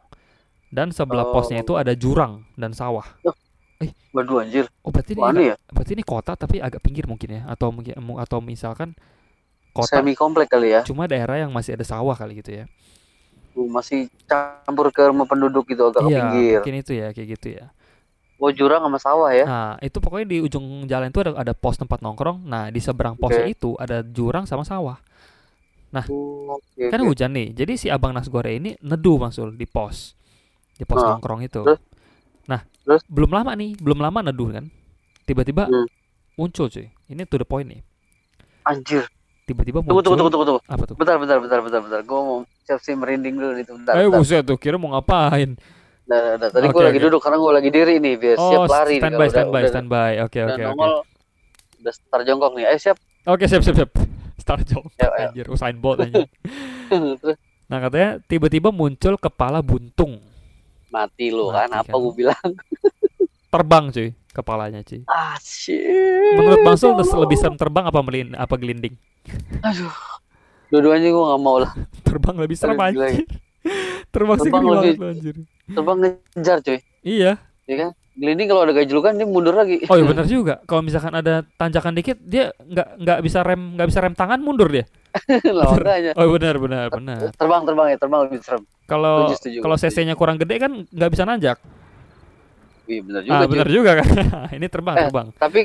Dan 0.69 0.92
sebelah 0.92 1.25
Oh. 1.25 1.34
posnya 1.34 1.63
itu 1.63 1.74
ada 1.74 1.95
jurang 1.95 2.45
dan 2.54 2.72
sawah. 2.72 3.06
Waduh 4.12 4.42
anjir. 4.44 4.66
Oh 4.84 4.92
berarti 4.92 5.14
ini 5.16 5.54
ya. 5.54 5.56
berarti 5.72 5.92
ini 5.96 6.04
kota 6.04 6.34
tapi 6.36 6.60
agak 6.60 6.81
pinggir 6.84 7.06
mungkin 7.08 7.30
ya 7.40 7.42
atau 7.48 7.69
mungkin 7.71 7.94
mu- 8.02 8.19
atau 8.19 8.40
misalkan 8.44 8.92
kota 9.71 10.02
Semi 10.02 10.18
komplek 10.18 10.50
kali 10.52 10.76
ya. 10.76 10.81
cuma 10.83 11.06
daerah 11.07 11.38
yang 11.40 11.52
masih 11.54 11.78
ada 11.78 11.86
sawah 11.86 12.16
kali 12.18 12.42
gitu 12.42 12.52
ya. 12.64 12.66
Uh, 13.57 13.68
Masih 13.69 14.07
campur 14.30 14.94
ke 14.94 15.02
rumah 15.09 15.26
penduduk 15.26 15.66
gitu 15.69 15.90
agak 15.90 16.06
ke 16.06 16.09
Iya, 16.09 16.21
pinggir. 16.21 16.59
mungkin 16.62 16.76
itu 16.80 16.92
ya 16.95 17.07
kayak 17.16 17.28
gitu 17.40 17.48
ya. 17.59 17.66
Oh 18.40 18.52
jurang 18.56 18.80
sama 18.88 19.00
sawah 19.04 19.31
ya. 19.36 19.44
Nah, 19.44 19.76
itu 19.83 19.98
pokoknya 20.00 20.28
di 20.31 20.38
ujung 20.40 20.88
jalan 20.88 21.12
itu 21.12 21.19
ada 21.19 21.31
ada 21.36 21.54
pos 21.56 21.76
tempat 21.76 22.00
nongkrong. 22.00 22.40
Nah, 22.48 22.71
di 22.71 22.80
seberang 22.80 23.19
posnya 23.19 23.44
itu 23.52 23.76
ada 23.76 24.00
jurang 24.00 24.48
sama 24.48 24.64
sawah. 24.64 24.95
Oh, 26.07 26.56
oke, 26.57 26.81
Kan 26.90 27.00
oke. 27.04 27.09
hujan 27.12 27.31
nih. 27.36 27.48
Jadi 27.54 27.74
si 27.78 27.88
Abang 27.92 28.14
Nasgore 28.16 28.56
ini 28.57 28.76
neduh 28.81 29.18
Masul 29.19 29.56
di 29.59 29.66
pos. 29.68 30.16
Di 30.80 30.86
pos 30.88 31.04
Ah, 31.04 31.12
nongkrong 31.12 31.42
itu. 31.44 31.62
terus? 31.66 31.80
Nah, 32.50 32.66
Terus? 32.82 33.06
belum 33.06 33.30
lama 33.30 33.54
nih, 33.54 33.78
belum 33.78 34.00
lama 34.00 34.20
neduh 34.24 34.50
kan. 34.52 34.66
Tiba-tiba 35.24 35.70
Hmm. 35.70 35.86
muncul 36.34 36.66
cuy. 36.66 36.90
Ini 37.06 37.22
to 37.24 37.38
the 37.38 37.46
point 37.46 37.70
nih. 37.70 37.86
Anjir. 38.66 39.06
Tiba-tiba 39.46 39.82
muncul. 39.82 40.02
tunggu 40.02 40.18
tunggu 40.18 40.32
tunggu 40.32 40.46
tunggu. 40.48 40.62
Apa 40.66 40.84
tuh? 40.84 40.96
Bentar 40.96 41.16
bentar 41.16 41.38
bentar 41.38 41.60
bentar 41.60 41.80
bentar. 41.80 42.00
Gue 42.02 42.20
mau 42.20 42.38
siap-siap 42.64 42.98
merinding 42.98 43.34
dulu 43.34 43.52
nih 43.54 43.66
bentar. 43.66 43.94
Eh 43.96 44.10
buset 44.10 44.42
tuh, 44.44 44.58
kira 44.58 44.76
mau 44.76 44.90
ngapain? 44.92 45.54
Nah, 46.06 46.18
nah, 46.18 46.34
nah. 46.36 46.50
Tadi 46.50 46.66
Oke, 46.66 46.74
gue 46.74 46.84
lagi 46.84 46.98
oke. 46.98 47.06
duduk 47.06 47.22
karena 47.22 47.38
gue 47.38 47.52
lagi 47.54 47.70
diri 47.70 47.96
nih 47.98 48.14
biar 48.16 48.36
Oh, 48.36 48.50
siap 48.50 48.62
lari 48.68 48.90
nih. 48.92 49.00
standby, 49.00 49.18
udah- 49.20 49.30
standby, 49.32 49.60
udah- 49.60 49.70
standby. 49.70 50.12
Oke, 50.26 50.40
oke, 50.44 50.62
oke. 50.68 50.86
Udah 51.80 51.94
start 51.94 52.24
jongkok 52.26 52.52
nih. 52.56 52.66
Ayo 52.68 52.78
siap. 52.80 52.98
Oke, 53.24 53.46
siap, 53.46 53.62
siap, 53.62 53.76
siap. 53.76 53.92
Start 54.36 54.66
jongkok 54.66 54.94
Ayo, 54.96 55.10
ayo. 55.12 55.28
anjir, 55.30 55.46
Usain 55.48 55.78
Bolt 55.78 56.02
anjir. 56.02 56.26
Nah, 57.70 57.78
katanya 57.80 58.18
tiba-tiba 58.24 58.74
muncul 58.74 59.14
kepala 59.16 59.62
buntung. 59.62 60.18
Mati 60.90 61.30
lu 61.30 61.50
Mati 61.50 61.56
kan. 61.56 61.69
Apa 61.72 61.90
kan. 61.90 62.02
gue 62.02 62.14
bilang? 62.16 62.48
Terbang 63.54 63.86
cuy, 63.90 64.10
kepalanya 64.30 64.80
cuy. 64.84 65.02
Ah 65.06 65.34
shit. 65.42 65.81
Menurut 66.38 66.62
Bang 66.62 66.78
Sul 66.78 66.94
lebih 66.94 67.34
serem 67.34 67.58
terbang 67.58 67.86
apa 67.86 68.00
melin 68.02 68.38
apa 68.38 68.54
gelinding? 68.56 68.94
Aduh. 69.62 69.90
Dua-duanya 70.69 71.10
gue 71.10 71.24
gak 71.26 71.42
mau 71.42 71.58
lah. 71.58 71.74
Terbang 72.06 72.38
lebih 72.38 72.54
serem 72.54 72.78
gila, 72.78 73.10
anjir. 73.10 73.26
Terbang 74.10 74.38
sih 74.38 74.44
Terbang 74.46 74.64
geli 74.64 74.69
lebih- 74.69 74.81
banget 74.81 74.98
lu, 74.98 75.08
anjir. 75.10 75.36
Terbang 75.66 75.98
ngejar 75.98 76.58
cuy. 76.62 76.80
Iya. 77.02 77.31
Ya 77.66 77.76
kan? 77.78 77.92
Gelinding 78.19 78.52
kalau 78.52 78.61
ada 78.68 78.76
gajlukan 78.76 79.16
dia 79.16 79.23
mundur 79.23 79.56
lagi. 79.56 79.80
Oh 79.88 79.95
iya 79.95 80.04
benar 80.04 80.28
juga. 80.28 80.59
Kalau 80.68 80.83
misalkan 80.83 81.16
ada 81.16 81.47
tanjakan 81.56 81.95
dikit 81.95 82.19
dia 82.19 82.52
nggak 82.59 82.88
nggak 82.99 83.19
bisa 83.23 83.40
rem 83.47 83.80
nggak 83.80 83.88
bisa 83.88 83.99
rem 84.04 84.11
tangan 84.11 84.44
mundur 84.44 84.68
dia. 84.68 84.83
lah 85.56 85.71
makanya. 85.71 86.11
Oh 86.19 86.28
benar 86.35 86.56
benar 86.59 86.85
benar. 86.92 87.31
Terbang 87.31 87.64
terbang 87.64 87.88
ya, 87.95 87.97
terbang 87.97 88.19
lebih 88.28 88.44
serem. 88.44 88.64
Kalau 88.92 89.31
kalau 89.64 89.76
cc-nya 89.80 90.19
kurang 90.19 90.35
gede 90.35 90.59
kan 90.59 90.83
nggak 90.83 91.09
bisa 91.16 91.23
nanjak. 91.23 91.64
Iya 92.92 93.02
benar 93.07 93.21
juga 93.23 93.40
Ah 93.40 93.47
benar 93.47 93.68
juga 93.71 93.92
kan. 94.04 94.07
Ini 94.59 94.68
terbang 94.68 94.95
Eh, 94.99 95.04
terbang. 95.07 95.28
Tapi 95.40 95.61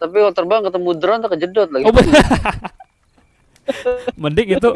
tapi 0.00 0.14
kalau 0.24 0.32
terbang 0.32 0.60
ketemu 0.64 0.90
drone 0.96 1.20
tak 1.20 1.30
kejedot 1.36 1.68
lagi. 1.68 1.84
Oh 1.84 1.92
benar. 1.92 2.24
Mending 4.24 4.48
itu 4.56 4.68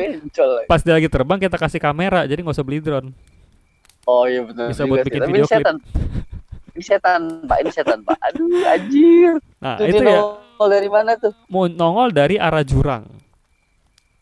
pas 0.69 0.81
dia 0.85 0.93
lagi 0.97 1.09
terbang 1.09 1.41
kita 1.41 1.57
kasih 1.57 1.81
kamera 1.81 2.29
jadi 2.29 2.45
nggak 2.45 2.53
usah 2.53 2.67
beli 2.69 2.85
drone. 2.85 3.17
Oh 4.05 4.29
iya 4.29 4.45
benar 4.45 4.73
Bisa 4.73 4.85
buat 4.85 5.05
bikin 5.09 5.25
video 5.25 5.49
setan. 5.49 5.81
Ini 6.79 6.87
setan, 6.87 7.21
Pak. 7.43 7.59
Ini 7.59 7.71
setan, 7.75 7.99
Pak. 8.07 8.15
Aduh, 8.23 8.47
anjir. 8.63 9.35
Nah, 9.59 9.83
Itu 9.83 9.99
itu 9.99 10.03
ya 10.07 10.23
nongol 10.23 10.69
dari 10.71 10.87
mana 10.87 11.11
tuh? 11.19 11.35
mau 11.51 11.67
nongol 11.67 12.15
dari 12.15 12.39
arah 12.39 12.63
jurang. 12.63 13.03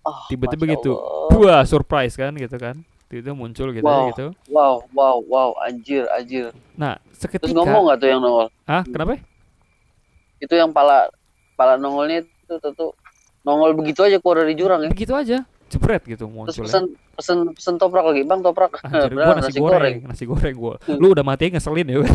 Oh, 0.01 0.25
Tiba-tiba 0.33 0.65
gitu. 0.73 0.97
Wah, 1.37 1.69
surprise 1.69 2.17
kan 2.17 2.33
gitu 2.33 2.57
kan. 2.57 2.81
Itu 3.07 3.37
muncul 3.37 3.71
gitu 3.71 3.85
Wow. 3.85 4.09
gitu. 4.09 4.27
Wow, 4.49 4.75
wow, 4.91 5.17
wow, 5.21 5.51
anjir, 5.61 6.09
anjir. 6.09 6.49
Nah, 6.75 6.97
Terus 7.13 7.29
seketika 7.29 7.53
ngomong 7.53 7.93
nggak 7.93 7.99
tuh 8.01 8.09
yang 8.09 8.21
nongol? 8.25 8.49
Hah, 8.65 8.83
kenapa? 8.83 9.21
Itu 10.41 10.55
yang 10.57 10.73
pala 10.73 11.13
pala 11.53 11.77
nongolnya 11.77 12.25
itu 12.25 12.55
tuh, 12.57 12.73
tuh 12.73 12.91
nongol 13.43 13.77
begitu 13.77 14.01
aja 14.01 14.17
keluar 14.17 14.49
dari 14.49 14.57
jurang 14.57 14.81
ya. 14.81 14.91
Begitu 14.91 15.13
aja. 15.13 15.45
Jebret 15.67 16.03
gitu 16.05 16.25
Terus 16.25 16.33
muncul. 16.33 16.63
pesen 16.63 16.85
pesen 17.13 17.39
pesen 17.51 17.75
toprak 17.75 18.05
lagi, 18.05 18.23
bang 18.23 18.39
toprak. 18.39 18.79
Anjir, 18.81 19.11
Beneran, 19.11 19.27
gua 19.27 19.35
nasi, 19.41 19.59
goreng, 19.59 19.97
nasi 20.05 20.25
goreng 20.25 20.55
gua. 20.55 20.75
Lu 20.87 21.11
udah 21.11 21.23
mati 21.23 21.51
ngeselin 21.51 21.87
ya. 21.87 21.99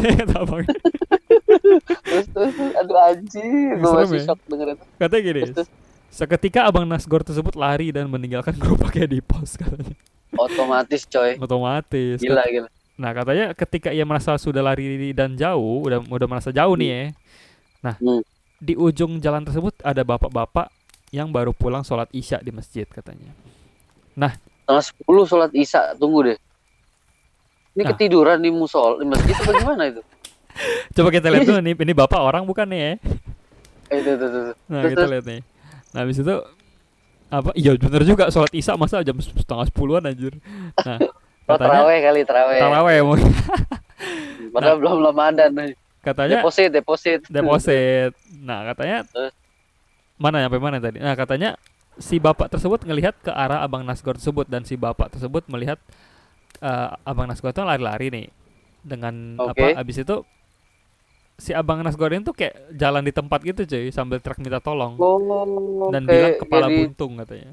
Terus 2.02 2.28
terus, 2.28 2.56
aduh 2.74 2.98
anjir, 2.98 3.44
gue 3.74 3.86
Serem 3.86 4.04
masih 4.04 4.18
ya? 4.18 4.26
shock 4.26 4.40
dengerin. 4.46 4.78
Katanya 4.98 5.22
gini. 5.22 5.42
Terus, 5.42 5.56
terus. 5.58 5.70
Seketika 6.12 6.68
abang 6.68 6.84
Nasgor 6.84 7.24
tersebut 7.24 7.56
lari 7.56 7.88
dan 7.90 8.08
meninggalkan 8.08 8.52
gerobaknya 8.54 9.08
di 9.08 9.20
pos 9.20 9.56
katanya. 9.56 9.96
Otomatis 10.34 11.08
coy. 11.08 11.40
Otomatis. 11.40 12.20
Gila 12.20 12.44
gila. 12.46 12.68
Nah, 12.96 13.12
katanya 13.12 13.46
ketika 13.52 13.90
ia 13.90 14.04
merasa 14.04 14.36
sudah 14.36 14.60
lari 14.62 15.12
dan 15.12 15.34
jauh, 15.34 15.82
udah 15.82 16.04
udah 16.04 16.28
merasa 16.28 16.52
jauh 16.52 16.76
nih 16.76 16.88
ya. 16.88 17.02
Nah, 17.82 17.96
Hmm. 17.98 18.22
di 18.60 18.76
ujung 18.76 19.18
jalan 19.18 19.42
tersebut 19.42 19.74
ada 19.82 20.04
bapak-bapak 20.04 20.68
yang 21.12 21.28
baru 21.30 21.52
pulang 21.52 21.84
sholat 21.84 22.08
isya 22.10 22.40
di 22.40 22.50
masjid 22.50 22.88
katanya. 22.88 23.32
Tengah 24.64 24.84
10 25.04 25.28
sholat 25.28 25.52
isya, 25.52 25.94
tunggu 25.96 26.24
deh. 26.26 26.38
Ini 27.72 27.84
Nah. 27.84 27.90
ketiduran 27.92 28.40
di 28.40 28.52
musol, 28.52 29.00
di 29.00 29.08
masjid 29.08 29.32
apa 29.34 29.52
gimana 29.54 29.84
itu? 29.88 30.02
Coba 30.96 31.08
kita 31.10 31.28
lihat 31.28 31.48
tuh 31.48 31.60
nih, 31.60 31.72
ini 31.74 31.94
bapak 31.94 32.20
orang 32.20 32.44
bukan 32.44 32.68
nih 32.68 32.80
ya. 32.80 32.92
Eh, 33.88 33.98
itu, 34.00 34.10
itu, 34.10 34.26
itu. 34.26 34.52
Nah, 34.68 34.82
kita 34.88 35.06
lihat 35.08 35.26
nih. 35.26 35.42
Nah, 35.92 36.00
habis 36.04 36.18
itu 36.18 36.36
apa? 37.28 37.50
Iya 37.56 37.72
bener 37.76 38.04
juga 38.04 38.28
sholat 38.28 38.52
isya 38.52 38.76
masa 38.76 39.00
jam 39.02 39.16
setengah 39.20 39.68
sepuluhan 39.68 40.04
anjir. 40.04 40.36
Nah, 40.88 41.00
Oh, 41.52 41.60
terawih 41.60 42.00
kali, 42.00 42.22
terawih. 42.24 42.60
taraweh 42.64 42.98
mungkin. 43.04 43.28
Padahal 44.56 44.80
belum 44.80 45.04
Ramadan. 45.04 45.52
Katanya 46.00 46.40
Deposit, 46.40 46.70
deposit. 46.72 47.20
deposit. 47.28 48.16
Nah, 48.40 48.72
katanya 48.72 49.04
Terus? 49.06 49.36
Mana 50.22 50.38
sampai 50.40 50.62
mana 50.62 50.78
tadi? 50.78 50.98
Nah, 50.98 51.14
katanya 51.14 51.58
si 51.98 52.18
bapak 52.18 52.48
tersebut 52.48 52.82
ngelihat 52.82 53.18
ke 53.20 53.30
arah 53.30 53.60
Abang 53.60 53.82
Nasgor 53.82 54.16
tersebut 54.16 54.46
dan 54.46 54.62
si 54.62 54.78
bapak 54.78 55.10
tersebut 55.10 55.44
melihat 55.48 55.82
eh, 56.60 56.90
Abang 57.02 57.26
Nasgor 57.26 57.50
itu 57.50 57.60
lari-lari 57.60 58.08
nih 58.08 58.28
dengan 58.80 59.36
Oke. 59.36 59.74
apa? 59.74 59.82
Abis 59.82 59.98
itu 60.00 60.22
si 61.36 61.52
Abang 61.52 61.82
Nasgor 61.82 62.10
ini 62.10 62.22
tuh 62.22 62.32
kayak 62.32 62.54
jalan 62.72 63.02
di 63.02 63.10
tempat 63.10 63.42
gitu 63.42 63.66
cuy 63.66 63.90
sambil 63.90 64.18
truk 64.18 64.38
minta 64.38 64.58
tolong 64.58 64.94
Oh, 64.96 65.90
dan 65.90 66.06
bilang 66.06 66.38
kepala 66.38 66.66
jadi- 66.66 66.78
buntung 66.86 67.18
katanya. 67.18 67.52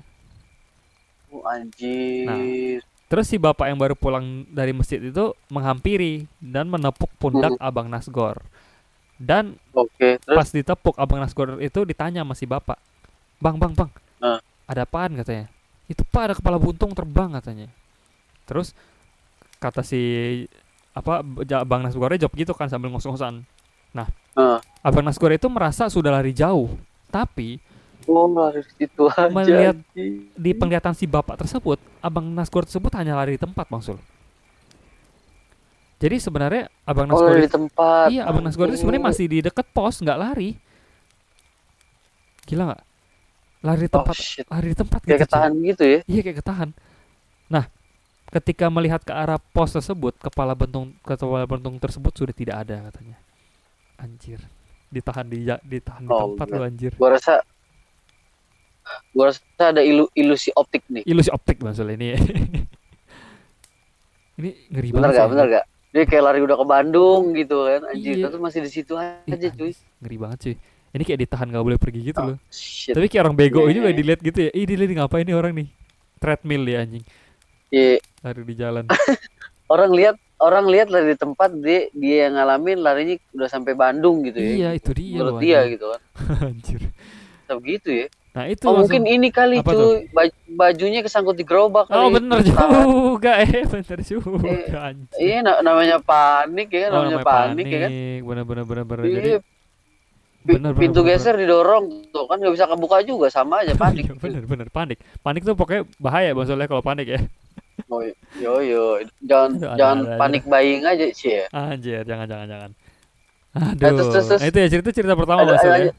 Oh, 1.29 1.45
anjir. 1.45 2.81
Terus 3.05 3.25
si 3.25 3.37
bapak 3.37 3.69
yang 3.69 3.77
baru 3.77 3.93
pulang 3.93 4.45
dari 4.47 4.73
masjid 4.73 4.97
itu 4.99 5.33
menghampiri 5.49 6.29
dan 6.39 6.69
menepuk 6.69 7.09
pundak 7.17 7.57
Hmm. 7.57 7.65
Abang 7.65 7.89
Nasgor. 7.89 8.45
Dan 9.19 9.59
Oke, 9.75 10.23
terus 10.23 10.37
pas 10.39 10.49
ditepuk 10.49 10.95
Abang 10.95 11.19
Nasgor 11.19 11.59
itu 11.59 11.83
ditanya 11.83 12.23
sama 12.23 12.39
si 12.39 12.47
bapak, 12.47 12.79
"Bang, 13.43 13.59
bang, 13.59 13.75
bang. 13.75 13.91
Ah. 14.23 14.39
Ada 14.71 14.87
apaan?" 14.87 15.19
katanya. 15.19 15.51
"Itu 15.91 16.07
Pak 16.07 16.23
ada 16.23 16.35
kepala 16.39 16.57
buntung 16.57 16.95
terbang," 16.95 17.35
katanya. 17.35 17.67
Terus 18.47 18.79
kata 19.59 19.83
si 19.83 20.01
apa 20.95 21.27
Abang 21.59 21.83
Nasgor 21.83 22.15
jawab 22.15 22.35
gitu 22.39 22.55
kan 22.55 22.71
sambil 22.71 22.95
ngos-ngosan. 22.95 23.43
Nah, 23.91 24.07
Ah. 24.39 24.63
Abang 24.87 25.03
Nasgor 25.03 25.35
itu 25.35 25.51
merasa 25.51 25.91
sudah 25.91 26.15
lari 26.15 26.31
jauh, 26.31 26.71
tapi 27.11 27.59
oh, 28.07 28.31
aja. 29.43 29.51
Melihat 29.51 29.77
di 30.39 30.51
penglihatan 30.55 30.95
si 30.95 31.11
bapak 31.11 31.43
tersebut, 31.43 31.83
Abang 31.99 32.31
Nasgor 32.31 32.63
tersebut 32.63 32.95
hanya 32.95 33.19
lari 33.19 33.35
di 33.35 33.43
tempat, 33.43 33.67
Bang 33.67 33.83
Sul. 33.83 33.99
Jadi 35.99 36.17
sebenarnya 36.19 36.71
Abang 36.87 37.11
Oh, 37.11 37.19
Nasgor 37.19 37.35
itu- 37.35 37.43
di 37.43 37.51
tempat. 37.51 38.07
Iya, 38.09 38.23
Abang 38.25 38.43
Nasgor 38.47 38.71
itu 38.71 38.79
sebenarnya 38.79 39.03
Anjing. 39.03 39.19
masih 39.19 39.27
di 39.27 39.39
dekat 39.43 39.67
pos, 39.71 39.99
nggak 39.99 40.19
lari. 40.19 40.51
Gila 42.47 42.63
nggak? 42.71 42.83
Lari 43.59 43.81
di 43.83 43.91
Oh, 43.91 43.95
tempat, 43.99 44.17
shit. 44.17 44.47
lari 44.47 44.67
di 44.71 44.77
tempat 44.79 45.01
Kayak 45.03 45.19
gitu, 45.19 45.25
ketahan 45.27 45.53
gitu 45.59 45.83
ya. 45.83 45.99
Iya, 46.07 46.21
kayak 46.23 46.39
ketahan. 46.39 46.71
Nah, 47.51 47.65
ketika 48.31 48.71
melihat 48.71 49.03
ke 49.03 49.11
arah 49.11 49.43
pos 49.43 49.75
tersebut, 49.75 50.15
kepala 50.17 50.55
bentung 50.55 50.95
kepala 51.03 51.43
bentung 51.45 51.75
tersebut 51.77 52.15
sudah 52.15 52.31
tidak 52.31 52.63
ada 52.63 52.87
katanya. 52.87 53.19
Anjir. 53.99 54.39
Ditahan 54.89 55.27
di 55.27 55.43
ditahan 55.45 56.01
di 56.01 56.09
Oh, 56.09 56.33
tempat 56.33 56.47
bener. 56.47 56.57
lo 56.57 56.65
anjir. 56.65 56.93
Gua 56.95 57.11
rasa 57.13 57.43
gua 59.11 59.29
rasa 59.29 59.43
ada 59.59 59.83
ilu- 59.83 60.09
ilusi 60.15 60.55
optik 60.55 60.87
nih. 60.87 61.03
Ilusi 61.05 61.29
optik 61.29 61.59
maksudnya 61.59 61.93
ini. 61.93 62.09
ini 64.39 64.51
ngeri 64.71 64.89
Bener 64.95 65.11
banget. 65.11 65.13
gak? 65.13 65.27
sih. 65.27 65.33
Bener 65.35 65.47
gak? 65.51 65.67
Dia 65.89 66.05
kayak 66.05 66.21
lari 66.23 66.41
udah 66.41 66.57
ke 66.57 66.67
Bandung 66.67 67.23
gitu 67.33 67.65
kan, 67.65 67.81
anjir. 67.89 68.15
Iya. 68.15 68.29
Terus 68.29 68.41
masih 68.41 68.61
di 68.61 68.71
situ 68.71 68.93
Ih, 68.95 69.09
aja, 69.25 69.49
cuy. 69.51 69.73
anjir, 69.73 69.89
Ngeri 69.99 70.17
banget 70.17 70.39
cuy. 70.45 70.55
Ini 70.89 71.03
kayak 71.05 71.21
ditahan 71.21 71.47
gak 71.49 71.65
boleh 71.65 71.79
pergi 71.79 72.01
gitu 72.03 72.21
Oh, 72.21 72.29
loh. 72.33 72.39
Shit. 72.49 72.93
Tapi 72.93 73.07
kayak 73.07 73.23
orang 73.25 73.37
bego 73.37 73.65
Iya. 73.65 73.75
juga 73.75 73.89
dilihat 73.93 74.21
gitu 74.21 74.39
ya. 74.41 74.51
Ih, 74.53 74.65
dilihat 74.65 74.91
ngapain 74.95 75.25
nih 75.25 75.37
orang 75.37 75.53
nih? 75.55 75.69
Treadmill 76.19 76.63
dia 76.65 76.79
anjing. 76.83 77.05
Iya. 77.69 77.97
Lari 78.21 78.43
di 78.43 78.55
jalan. 78.57 78.85
Orang 79.69 79.93
lihat 79.93 80.17
orang 80.41 80.65
lihat 80.65 80.89
lari 80.89 81.13
di 81.13 81.19
tempat 81.21 81.53
dia 81.53 81.93
dia 81.93 82.25
yang 82.25 82.41
ngalamin 82.41 82.81
larinya 82.81 83.21
udah 83.37 83.49
sampai 83.53 83.77
Bandung 83.77 84.25
gitu 84.25 84.41
ya. 84.41 84.49
iya, 84.49 84.69
itu 84.73 84.97
dia 84.97 85.21
Menurut 85.21 85.45
dia 85.45 85.61
gitu 85.69 85.85
kan. 85.93 86.01
anjir. 86.49 86.81
Tapi 87.45 87.61
gitu 87.77 87.91
ya. 87.93 88.07
Nah, 88.29 88.45
itu 88.45 88.63
Oh, 88.63 88.77
langsung- 88.77 89.01
mungkin 89.01 89.03
ini 89.05 89.29
kali 89.29 89.59
Apa 89.59 89.73
cuy, 89.73 90.07
baj- 90.09 90.39
bajunya 90.47 91.01
kesangkut 91.01 91.35
di 91.35 91.43
gerobak 91.43 91.89
Oh, 91.89 92.07
bener 92.09 92.39
juga. 92.41 92.65
Eh, 93.43 93.65
bener 93.65 93.99
juga 94.01 94.31
Eh. 94.47 94.95
Iya, 95.19 95.39
na- 95.41 95.61
namanya 95.61 95.99
panik 95.99 96.69
ya 96.69 96.87
kan, 96.87 96.91
Oh, 96.91 96.97
namanya 97.03 97.19
panik, 97.21 97.67
ya 97.67 97.79
kan. 97.83 97.91
Bener 98.23 98.45
bener 98.45 98.65
bener 98.65 98.85
bener. 98.85 99.03
Iya, 99.03 99.15
Jadi 99.17 99.31
bener, 100.45 100.71
bener, 100.71 100.73
pintu 100.77 101.01
bener, 101.01 101.15
geser 101.15 101.35
didorong 101.35 101.85
tuh 102.09 102.25
kan 102.25 102.37
nggak 102.37 102.55
bisa 102.55 102.67
kebuka 102.67 102.99
juga 103.03 103.27
sama 103.29 103.61
aja 103.61 103.75
panik. 103.81 104.07
Iya, 104.07 104.15
bener 104.17 104.43
bener 104.45 104.69
panik. 104.69 104.99
Panik 105.19 105.43
tuh 105.43 105.53
pokoknya 105.53 105.83
bahaya 105.97 106.31
maksudnya 106.31 106.65
kalau 106.65 106.81
panik 106.81 107.09
ya. 107.09 107.21
Oh, 107.89 108.03
yo 108.35 108.59
yo, 108.61 108.85
jangan 109.23 109.51
Aduh, 109.55 109.65
ada- 109.65 109.79
jangan 109.79 109.99
ada 110.05 110.17
panik 110.19 110.43
buying 110.45 110.83
aja 110.83 111.07
sih 111.11 111.31
ya. 111.33 111.47
Anjir, 111.49 112.03
jangan 112.05 112.27
jangan 112.27 112.47
jangan. 112.47 112.71
Nah, 113.49 113.71
Aduh. 113.71 113.81
terus, 113.81 114.07
terus, 114.11 114.27
terus. 114.29 114.41
Nah, 114.43 114.49
itu 114.51 114.59
ya 114.59 114.69
cerita 114.69 114.91
cerita 114.93 115.15
pertama 115.15 115.41
Ada- 115.41 115.51
maksudnya. 115.51 115.79
ada- 115.89 115.97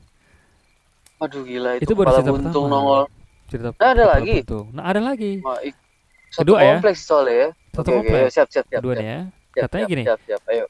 Aduh 1.20 1.44
gila 1.44 1.76
itu, 1.76 1.84
Itu 1.84 1.94
baru 1.94 2.10
cerita 2.16 2.32
buntung 2.32 2.66
pertama. 2.66 2.72
nongol. 2.72 3.04
Cerita 3.50 3.70
Nah, 3.76 3.90
ada 3.92 4.04
lagi? 4.08 4.36
buntung. 4.40 4.66
Nah, 4.72 4.84
ada 4.88 5.02
lagi. 5.04 5.32
Wah, 5.44 5.60
ik- 5.60 5.80
satu 6.30 6.44
Kedua 6.46 6.58
ya? 6.62 6.78
kompleks 6.78 7.00
soalnya 7.04 7.36
ya. 7.36 7.50
Satu 7.74 7.90
Oke, 7.90 7.98
oke, 8.00 8.08
kompleks. 8.08 8.32
siap 8.32 8.48
siap 8.48 8.66
siap. 8.70 8.80
Kedua 8.80 8.94
siap, 8.94 9.02
nih 9.04 9.08
ya. 9.10 9.20
siap, 9.52 9.64
Katanya 9.68 9.84
siap, 9.84 9.92
gini. 9.92 10.04
Siap 10.06 10.20
siap, 10.26 10.42
ayo. 10.48 10.66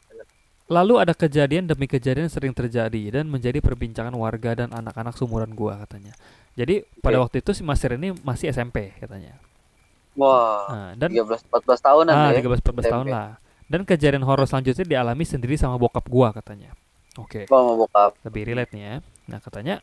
Lalu 0.70 0.94
ada 1.02 1.14
kejadian 1.18 1.66
demi 1.66 1.90
kejadian 1.90 2.30
sering 2.30 2.54
terjadi 2.54 3.02
dan 3.10 3.26
menjadi 3.26 3.58
perbincangan 3.58 4.14
warga 4.14 4.54
dan 4.54 4.70
anak-anak 4.70 5.18
seumuran 5.18 5.50
gua 5.58 5.82
katanya. 5.82 6.14
Jadi 6.54 6.86
pada 7.02 7.18
Oke. 7.18 7.24
waktu 7.26 7.36
itu 7.42 7.52
si 7.58 7.62
Mas 7.66 7.82
ini 7.82 8.14
masih 8.22 8.54
SMP 8.54 8.94
katanya. 9.02 9.34
Wah, 10.14 10.66
Nah, 10.70 10.90
dan 10.94 11.10
13 11.10 11.42
14 11.42 11.80
tahunan 11.82 12.14
ah, 12.14 12.30
ya. 12.30 12.38
13 12.38 12.62
14 12.62 12.86
tahun 12.86 13.08
SMP. 13.08 13.14
lah. 13.14 13.30
Dan 13.70 13.82
kejadian 13.86 14.26
horor 14.26 14.46
selanjutnya 14.46 14.86
dialami 14.86 15.26
sendiri 15.26 15.58
sama 15.58 15.78
bokap 15.78 16.06
gua 16.06 16.30
katanya. 16.34 16.74
Oke, 17.18 17.50
Wah, 17.50 17.62
mau 17.66 17.76
bokap. 17.86 18.14
lebih 18.26 18.54
relate 18.54 18.70
nih 18.74 18.84
ya. 18.86 18.96
Nah, 19.26 19.40
katanya 19.42 19.82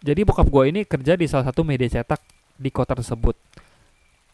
jadi 0.00 0.20
bokap 0.22 0.46
gua 0.46 0.64
ini 0.64 0.82
kerja 0.82 1.14
di 1.14 1.24
salah 1.24 1.44
satu 1.44 1.62
media 1.62 1.88
cetak 1.88 2.20
di 2.54 2.68
kota 2.68 2.94
tersebut. 2.94 3.34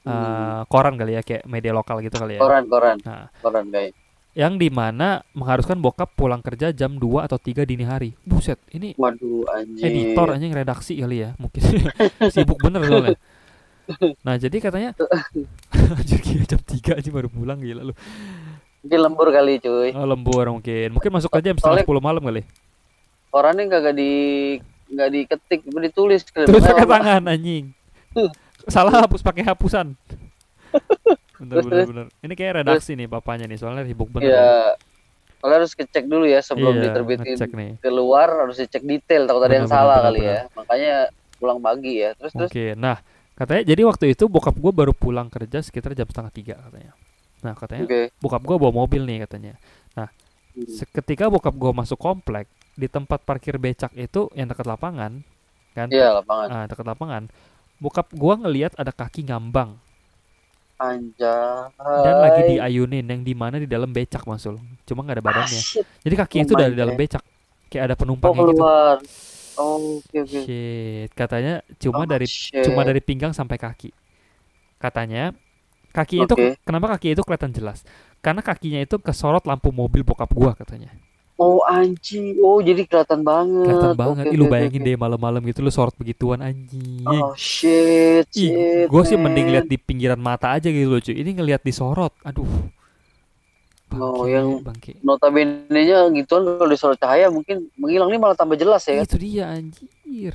Hmm. 0.04 0.68
koran 0.68 0.94
kali 0.94 1.16
ya 1.16 1.24
kayak 1.24 1.44
media 1.44 1.72
lokal 1.72 1.98
gitu 1.98 2.12
kali 2.14 2.36
ya. 2.36 2.40
Koran, 2.40 2.68
koran, 2.68 3.00
Nah, 3.00 3.32
koran 3.40 3.72
guys. 3.72 3.96
yang 4.32 4.60
di 4.60 4.68
mana 4.68 5.24
mengharuskan 5.32 5.80
bokap 5.80 6.12
pulang 6.12 6.38
kerja 6.38 6.68
jam 6.70 6.94
2 6.94 7.24
atau 7.24 7.38
3 7.38 7.64
dini 7.64 7.82
hari. 7.82 8.12
Buset, 8.20 8.60
ini 8.68 8.92
Waduh, 8.94 9.48
anjing. 9.48 9.80
editor 9.80 10.28
anjing 10.28 10.52
redaksi 10.52 10.98
kali 10.98 11.22
ya 11.22 11.32
mungkin 11.34 11.62
sibuk 12.34 12.60
bener 12.60 12.84
soalnya 12.84 13.16
nah 14.20 14.36
jadi 14.36 14.56
katanya 14.58 14.90
anjir 15.96 16.18
gila 16.18 16.44
jam 16.46 16.60
3 16.60 17.00
aja 17.00 17.08
baru 17.10 17.28
pulang 17.28 17.56
gila 17.58 17.82
lu 17.82 17.94
Mungkin 18.80 19.00
lembur 19.00 19.28
kali, 19.30 19.54
cuy. 19.58 19.88
oh, 19.90 20.04
lembur 20.04 20.44
mungkin 20.50 20.88
mungkin 20.92 21.10
masuk 21.10 21.28
kerja 21.30 21.48
jam 21.48 21.56
setengah 21.56 21.80
Soalnya- 21.80 21.96
10 21.96 22.04
malam 22.04 22.20
kali 22.22 22.42
Korannya 23.30 23.64
kagak 23.66 23.94
di 23.94 24.12
nggak 24.84 25.08
diketik, 25.10 25.60
ditulis. 25.64 26.20
terus 26.28 26.48
Makanya 26.48 26.64
pakai 26.74 26.86
tangan 26.86 27.22
anjing 27.30 27.64
salah 28.68 29.04
hapus 29.04 29.20
pakai 29.20 29.42
hapusan 29.44 29.92
bener 31.40 31.54
Terus, 31.60 31.64
bener 31.66 31.86
bener 31.90 32.06
ini 32.24 32.34
kayak 32.38 32.52
redaksi 32.64 32.96
nih 32.96 33.08
bapaknya 33.10 33.44
nih 33.50 33.58
soalnya 33.58 33.84
sibuk 33.84 34.08
bener 34.08 34.30
Iya. 34.32 34.78
Kalau 35.44 35.60
harus 35.60 35.76
ngecek 35.76 36.04
dulu 36.08 36.24
ya 36.24 36.40
sebelum 36.40 36.80
Iya, 36.80 36.82
diterbitin 36.88 37.36
nih 37.36 37.72
keluar 37.84 38.28
harus 38.32 38.56
dicek 38.56 38.80
detail 38.80 39.28
takut 39.28 39.44
ada 39.44 39.52
yang 39.60 39.68
Bener, 39.68 39.76
salah 39.76 39.96
bener, 40.00 40.06
kali 40.08 40.20
bener, 40.24 40.32
ya. 40.32 40.40
Makanya 40.56 40.94
pulang 41.36 41.58
pagi 41.60 41.92
ya. 42.00 42.10
Terus 42.16 42.32
terus 42.32 42.48
Oke, 42.48 42.66
nah 42.72 42.96
katanya 43.36 43.62
jadi 43.68 43.82
waktu 43.84 44.04
itu 44.16 44.24
bokap 44.24 44.56
gue 44.56 44.72
baru 44.72 44.96
pulang 44.96 45.28
kerja 45.28 45.60
sekitar 45.60 45.92
jam 45.92 46.08
setengah 46.08 46.32
tiga 46.32 46.54
katanya. 46.64 46.96
Nah 47.44 47.52
katanya 47.52 47.84
oke. 47.84 48.00
bokap 48.24 48.40
gue 48.40 48.56
bawa 48.56 48.72
mobil 48.72 49.02
nih 49.04 49.28
katanya. 49.28 49.52
Hmm. 50.54 50.70
Seketika 50.70 51.26
bokap 51.28 51.52
gue 51.52 51.72
masuk 51.74 51.98
komplek, 51.98 52.46
di 52.74 52.86
tempat 52.90 53.22
parkir 53.22 53.56
becak 53.58 53.92
itu 53.96 54.28
yang 54.38 54.46
dekat 54.50 54.66
lapangan 54.66 55.22
kan 55.76 55.90
Iya, 55.90 56.20
lapangan. 56.22 56.50
ah 56.50 56.64
dekat 56.70 56.86
lapangan 56.86 57.22
bokap 57.82 58.10
gua 58.14 58.34
ngelihat 58.40 58.72
ada 58.78 58.92
kaki 58.94 59.26
ngambang 59.28 59.78
Anjay. 60.78 61.70
dan 62.02 62.16
lagi 62.18 62.40
diayunin 62.50 63.06
yang 63.06 63.22
di 63.22 63.34
mana 63.34 63.62
di 63.62 63.68
dalam 63.70 63.94
becak 63.94 64.26
masul 64.26 64.58
cuma 64.84 65.06
nggak 65.06 65.22
ada 65.22 65.24
Ah, 65.24 65.28
badannya 65.30 65.62
shit. 65.62 65.86
jadi 66.02 66.14
kakinya 66.18 66.44
Oh 66.44 66.46
itu 66.50 66.54
di 66.74 66.78
dalam 66.78 66.96
becak 66.98 67.22
kayak 67.70 67.84
ada 67.90 67.96
Oh, 67.96 68.00
penumpangnya 68.00 68.42
gitu 68.50 68.62
keluar. 68.62 68.96
Oh, 69.56 70.02
oke 70.02 70.18
oke. 70.24 70.42
shit 70.42 71.10
katanya 71.14 71.62
cuma 71.78 72.02
Oh, 72.02 72.06
dari 72.06 72.26
shit. 72.26 72.66
cuma 72.66 72.82
dari 72.82 72.98
pinggang 73.04 73.30
sampai 73.30 73.56
kaki 73.58 73.90
katanya 74.78 75.32
kaki 75.94 76.26
itu 76.26 76.34
Oke. 76.34 76.58
kenapa 76.66 76.98
kaki 76.98 77.14
itu 77.14 77.22
kelihatan 77.22 77.52
jelas 77.54 77.82
karena 78.24 78.42
kakinya 78.42 78.80
itu 78.82 78.96
kesorot 78.98 79.44
lampu 79.46 79.70
mobil 79.70 80.02
bokap 80.02 80.30
gua 80.34 80.52
katanya 80.58 80.90
Oh, 81.34 81.58
anjing. 81.64 82.38
Oh, 82.38 82.62
jadi 82.62 82.84
kelihatan 82.84 83.20
banget. 83.20 83.66
kelihatan 83.66 83.96
banget 83.96 84.24
Ih, 84.28 84.38
lu 84.38 84.46
bayangin 84.46 84.78
oke. 84.78 84.86
deh 84.86 84.96
malam-malam 84.96 85.42
gitu 85.42 85.60
lu 85.60 85.68
sorot 85.68 85.90
begituan 85.92 86.38
anjing 86.38 87.02
Oh, 87.02 87.34
shit. 87.34 88.30
Ih, 88.32 88.54
shit, 88.54 88.86
gue 88.86 89.02
sih 89.02 89.16
mending 89.16 89.50
lihat 89.50 89.66
di 89.66 89.74
pinggiran 89.74 90.16
mata 90.16 90.48
aja 90.48 90.66
gitu 90.66 90.86
loh 90.86 90.98
cuy. 90.98 91.10
Ini 91.12 91.30
ngelihat 91.32 91.60
disorot, 91.60 92.14
aduh. 92.22 92.46
Oh, 93.90 94.22
Bangke, 94.22 94.26
yang- 94.28 94.58
bangke. 94.60 94.92
Notabene-nya 95.00 96.06
gituan 96.12 96.42
kalau 96.48 96.66
disorot 96.66 96.96
cahaya 96.96 97.26
mungkin 97.28 97.66
menghilang 97.74 98.08
ini 98.08 98.18
malah 98.18 98.34
tambah 98.34 98.54
jelas 98.54 98.82
ya 98.84 98.98
kan? 98.98 99.04
Itu 99.04 99.18
dia 99.18 99.44
anjir. 99.48 100.34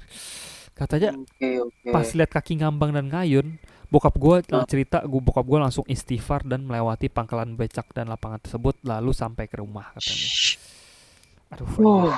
Katanya 0.74 1.12
Oke, 1.14 1.50
oke. 1.62 1.90
pas 1.90 2.08
lihat 2.10 2.28
kaki 2.30 2.56
ngambang 2.58 2.92
dan 2.92 3.08
ngayun, 3.08 3.60
bokap 3.90 4.16
gue 4.16 4.36
Ah. 4.50 4.64
cerita, 4.64 5.04
gua 5.04 5.20
bokap 5.22 5.44
gue 5.44 5.60
langsung 5.62 5.84
istighfar 5.86 6.44
dan 6.44 6.64
melewati 6.64 7.08
pangkalan 7.08 7.56
becak 7.56 7.88
dan 7.90 8.08
lapangan 8.08 8.40
tersebut 8.40 8.80
lalu 8.82 9.12
sampai 9.12 9.44
ke 9.46 9.60
rumah 9.60 9.92
katanya. 9.92 10.28
Aduh. 11.54 11.68
Uh, 11.80 12.14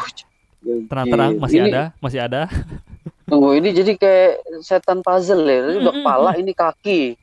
Tenang-tenang, 0.61 1.41
masih 1.41 1.57
ini, 1.57 1.69
ada, 1.73 1.83
masih 1.97 2.19
ada. 2.21 2.41
Tunggu, 3.31 3.57
ini 3.57 3.73
jadi 3.73 3.97
kayak 3.97 4.61
setan 4.61 5.01
puzzle 5.01 5.41
ya. 5.47 5.65
Tadi 5.65 5.75
udah 5.81 5.93
kepala, 6.00 6.31
ini 6.38 6.51
kaki. 6.53 7.01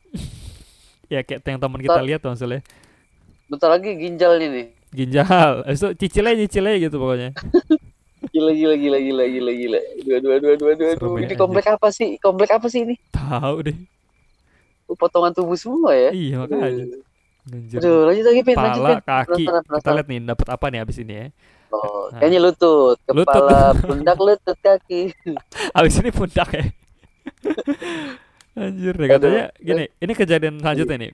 Ya 1.09 1.25
kayak 1.25 1.41
yang 1.41 1.57
teman 1.57 1.81
kita 1.81 2.05
lihat 2.05 2.21
tuh 2.21 2.37
maksudnya. 2.37 2.61
Bentar 3.49 3.73
lagi 3.73 3.97
ginjalnya 3.97 4.45
nih. 4.53 4.67
Ginjal, 4.93 5.65
itu 5.73 5.89
cicilnya 5.97 6.37
nyicilnya 6.37 6.77
gitu 6.85 7.01
pokoknya. 7.01 7.33
Gila, 8.29 8.53
gila, 8.53 8.77
gila, 8.77 8.99
gila, 9.01 9.25
gila, 9.25 9.53
gila. 9.57 9.81
Dua, 10.05 10.19
dua, 10.21 10.37
dua, 10.37 10.55
dua, 10.61 10.73
dua, 10.77 10.91
dua. 11.01 11.17
ya, 11.17 11.33
Ini 11.33 11.35
komplek 11.41 11.65
apa 11.73 11.89
sih? 11.89 12.21
Komplek 12.21 12.53
apa 12.53 12.69
sih 12.69 12.85
ini? 12.85 13.01
Tahu 13.09 13.57
deh. 13.73 13.77
Oh, 14.85 14.97
Potongan 15.01 15.33
tubuh 15.33 15.57
semua 15.57 15.97
ya? 15.97 16.13
Iya 16.13 16.45
makanya. 16.45 17.01
Aduh, 17.81 18.13
lanjut 18.13 18.25
lagi, 18.29 18.41
Pin. 18.45 18.57
Lanjut, 18.61 18.81
Pala, 18.85 18.89
Pin. 18.93 19.01
kaki. 19.01 19.09
Penasaran, 19.09 19.41
Kita 19.41 19.61
penasaran. 19.65 19.95
lihat 19.97 20.07
nih 20.13 20.19
dapat 20.29 20.47
apa 20.53 20.65
nih 20.69 20.81
abis 20.85 20.97
ini 21.01 21.15
ya. 21.17 21.27
Oh, 21.69 22.09
Nah. 22.09 22.19
kayaknya 22.19 22.41
lutut, 22.41 22.97
Lutut. 23.07 23.29
kepala, 23.29 23.77
pundak, 23.77 24.17
lutut, 24.17 24.57
kaki. 24.57 25.13
Abis 25.77 26.01
ini 26.01 26.09
pundak 26.09 26.49
ya. 26.51 26.65
Anjir 28.59 28.91
deh 28.93 29.07
katanya 29.07 29.45
gini, 29.55 29.85
ini 29.95 30.13
kejadian 30.13 30.59
selanjutnya 30.59 30.97
nih. 30.99 31.13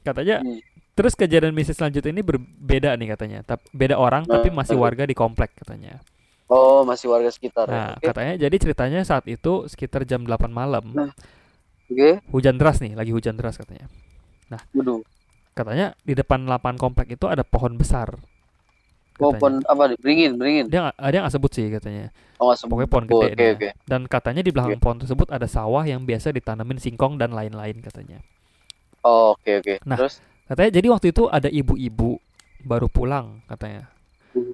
Katanya 0.00 0.36
Hmm. 0.40 0.58
terus 0.92 1.12
kejadian 1.12 1.52
mistis 1.52 1.76
selanjutnya 1.76 2.08
ini 2.10 2.22
berbeda 2.22 2.94
nih 2.94 3.08
katanya. 3.10 3.38
Tap- 3.42 3.66
beda 3.70 3.94
orang 3.94 4.24
tapi 4.24 4.48
Nah, 4.48 4.62
masih 4.62 4.74
aduh. 4.74 4.84
warga 4.86 5.04
di 5.04 5.12
komplek 5.12 5.52
katanya. 5.56 6.00
Oh, 6.46 6.86
masih 6.86 7.10
warga 7.10 7.28
sekitar 7.28 7.66
Nah, 7.66 7.74
ya? 7.92 7.98
Oke, 7.98 8.06
katanya 8.06 8.34
jadi 8.38 8.56
ceritanya 8.56 9.00
saat 9.02 9.26
itu 9.26 9.66
sekitar 9.66 10.06
jam 10.06 10.22
8 10.22 10.48
malam. 10.48 10.88
Nah. 10.88 11.10
oke. 11.84 12.22
Hujan 12.30 12.56
deras 12.56 12.78
nih, 12.78 12.94
lagi 12.94 13.10
hujan 13.10 13.34
deras 13.34 13.58
katanya. 13.58 13.90
Waduh. 14.72 15.02
Katanya 15.52 15.98
di 16.00 16.14
depan 16.14 16.46
lapangan 16.46 16.78
komplek 16.78 17.12
itu 17.12 17.26
ada 17.26 17.42
pohon 17.42 17.74
besar. 17.74 18.14
Oh, 19.16 19.32
katanya. 19.32 19.40
pon 19.40 19.52
apa 19.64 19.82
nih? 19.88 19.98
Beringin, 19.98 20.30
beringin. 20.36 20.64
Dia 20.68 20.92
dia 20.92 21.18
nggak 21.24 21.32
sebut 21.32 21.52
sih 21.52 21.66
katanya. 21.68 22.12
Oh, 22.36 22.52
Pokoknya 22.52 22.60
sebut. 22.84 22.88
pohon 22.88 23.04
Oh, 23.04 23.08
gede 23.08 23.26
Oke, 23.26 23.34
dia. 23.34 23.52
oke. 23.52 23.68
Dan 23.84 24.00
katanya 24.04 24.42
di 24.44 24.50
belakang 24.52 24.76
pohon 24.76 24.98
tersebut 25.00 25.28
ada 25.30 25.48
sawah 25.48 25.82
yang 25.82 26.04
biasa 26.04 26.30
ditanamin 26.30 26.76
singkong 26.76 27.16
dan 27.16 27.32
lain-lain 27.32 27.80
katanya. 27.80 28.20
Oh, 29.00 29.32
oke, 29.32 29.50
oke. 29.64 29.74
Nah. 29.82 29.96
Terus? 29.96 30.20
Katanya 30.46 30.70
jadi 30.70 30.86
waktu 30.92 31.06
itu 31.10 31.26
ada 31.26 31.48
ibu-ibu 31.48 32.20
baru 32.60 32.86
pulang 32.86 33.40
katanya. 33.46 33.88
Hmm. 34.30 34.52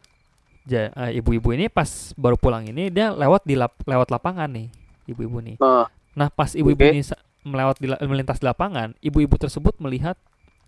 Ja, 0.62 0.94
eh, 0.94 1.18
ibu-ibu 1.18 1.50
ini 1.50 1.66
pas 1.66 2.14
baru 2.14 2.38
pulang 2.38 2.62
ini 2.62 2.86
dia 2.86 3.10
lewat 3.10 3.42
di 3.42 3.58
lap- 3.58 3.82
lewat 3.82 4.08
lapangan 4.08 4.46
nih, 4.46 4.70
ibu-ibu 5.06 5.42
nih. 5.42 5.56
Nah, 5.58 5.90
Nah, 6.12 6.28
pas 6.28 6.52
ibu-ibu 6.52 6.76
Oke. 6.76 6.92
ini 6.92 7.00
melewat 7.42 7.80
di 7.80 7.88
melintas 8.04 8.36
di 8.36 8.44
lapangan, 8.44 8.92
ibu-ibu 9.00 9.32
tersebut 9.34 9.80
melihat 9.80 10.14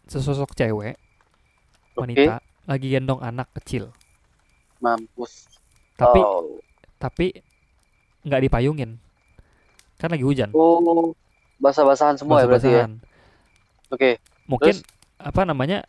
sesosok 0.08 0.56
cewek 0.56 0.96
wanita 1.94 2.40
lagi 2.64 2.88
gendong 2.88 3.20
anak 3.20 3.48
kecil, 3.56 3.92
mampus. 4.80 5.46
tapi 5.94 6.20
oh. 6.20 6.58
tapi 6.96 7.26
nggak 8.24 8.42
dipayungin. 8.48 8.96
Kan 9.94 10.10
lagi 10.10 10.24
hujan. 10.26 10.50
Oh, 10.52 11.12
basah-basahan 11.60 12.18
semua 12.18 12.42
ya 12.42 12.46
berarti 12.50 12.70
ya? 12.72 12.84
Oke. 13.88 14.18
Mungkin 14.44 14.74
Terus? 14.80 15.20
apa 15.20 15.44
namanya? 15.46 15.84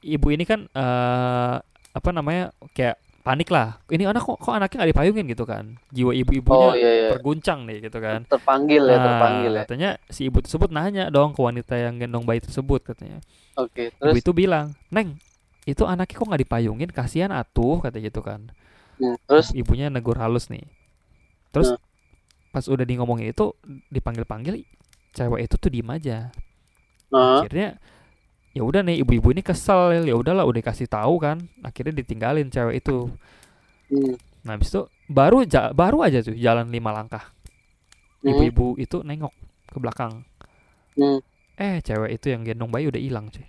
Ibu 0.00 0.32
ini 0.32 0.44
kan 0.48 0.64
eh 0.70 1.56
apa 1.90 2.08
namanya? 2.14 2.54
kayak 2.72 2.96
panik 3.20 3.52
lah. 3.52 3.76
Ini 3.90 4.08
anak 4.08 4.24
kok 4.24 4.38
kok 4.40 4.54
anaknya 4.56 4.76
nggak 4.80 4.90
dipayungin 4.96 5.26
gitu 5.28 5.44
kan. 5.44 5.76
Jiwa 5.92 6.12
ibu-ibunya 6.16 6.68
Oh, 6.68 6.72
iya, 6.72 6.90
iya. 6.90 7.08
terguncang 7.12 7.68
nih 7.68 7.84
gitu 7.90 7.98
kan. 8.00 8.24
Terpanggil 8.24 8.82
ya, 8.88 8.96
Nah, 8.96 9.04
terpanggil 9.04 9.52
ya. 9.52 9.60
katanya 9.66 9.90
si 10.08 10.20
ibu 10.30 10.38
tersebut 10.40 10.70
nanya 10.72 11.12
dong 11.12 11.36
ke 11.36 11.40
wanita 11.42 11.74
yang 11.76 12.00
gendong 12.00 12.24
bayi 12.24 12.40
tersebut 12.40 12.80
katanya. 12.80 13.20
Oke, 13.60 13.92
Ibu 13.92 14.16
terus? 14.16 14.24
itu 14.24 14.30
bilang, 14.32 14.72
"Neng, 14.88 15.20
itu 15.74 15.84
anaknya 15.88 16.16
kok 16.18 16.26
nggak 16.30 16.42
dipayungin? 16.46 16.90
Kasihan 16.92 17.32
atuh," 17.34 17.78
kata 17.84 17.98
gitu 18.02 18.20
kan. 18.24 18.50
Hmm, 18.98 19.16
terus? 19.26 19.56
Ibunya 19.56 19.90
negur 19.90 20.16
halus 20.22 20.46
nih. 20.52 20.64
Terus 21.54 21.70
Nah. 21.70 21.78
pas 22.54 22.64
udah 22.66 22.84
di 22.86 22.94
ngomongin 22.98 23.30
itu 23.34 23.54
dipanggil-panggil 23.92 24.64
cewek 25.16 25.40
itu 25.46 25.56
tuh 25.60 25.70
diem 25.72 25.90
aja. 25.90 26.18
Nah, 27.10 27.44
Akhirnya 27.44 27.78
ya 28.56 28.62
udah 28.66 28.82
nih 28.82 29.02
ibu-ibu 29.06 29.30
ini 29.34 29.42
kesel 29.46 29.94
ya 30.06 30.14
udahlah 30.18 30.44
udah 30.48 30.62
kasih 30.64 30.90
tahu 30.90 31.22
kan 31.22 31.38
akhirnya 31.62 31.94
ditinggalin 32.02 32.50
cewek 32.50 32.82
itu 32.82 33.10
hmm, 33.90 34.14
nah 34.44 34.56
habis 34.56 34.72
itu 34.72 34.82
baru 35.10 35.44
ja- 35.44 35.72
baru 35.76 36.00
aja 36.06 36.18
tuh 36.24 36.36
jalan 36.36 36.68
lima 36.72 36.90
langkah 36.96 37.24
hmm, 38.22 38.30
ibu-ibu 38.32 38.66
itu 38.80 39.02
nengok 39.04 39.32
ke 39.70 39.76
belakang 39.82 40.24
hmm. 40.96 41.20
eh 41.66 41.78
cewek 41.86 42.10
itu 42.18 42.26
yang 42.34 42.42
gendong 42.46 42.70
bayi 42.74 42.86
udah 42.90 42.98
hilang 43.06 43.26
cuy 43.34 43.46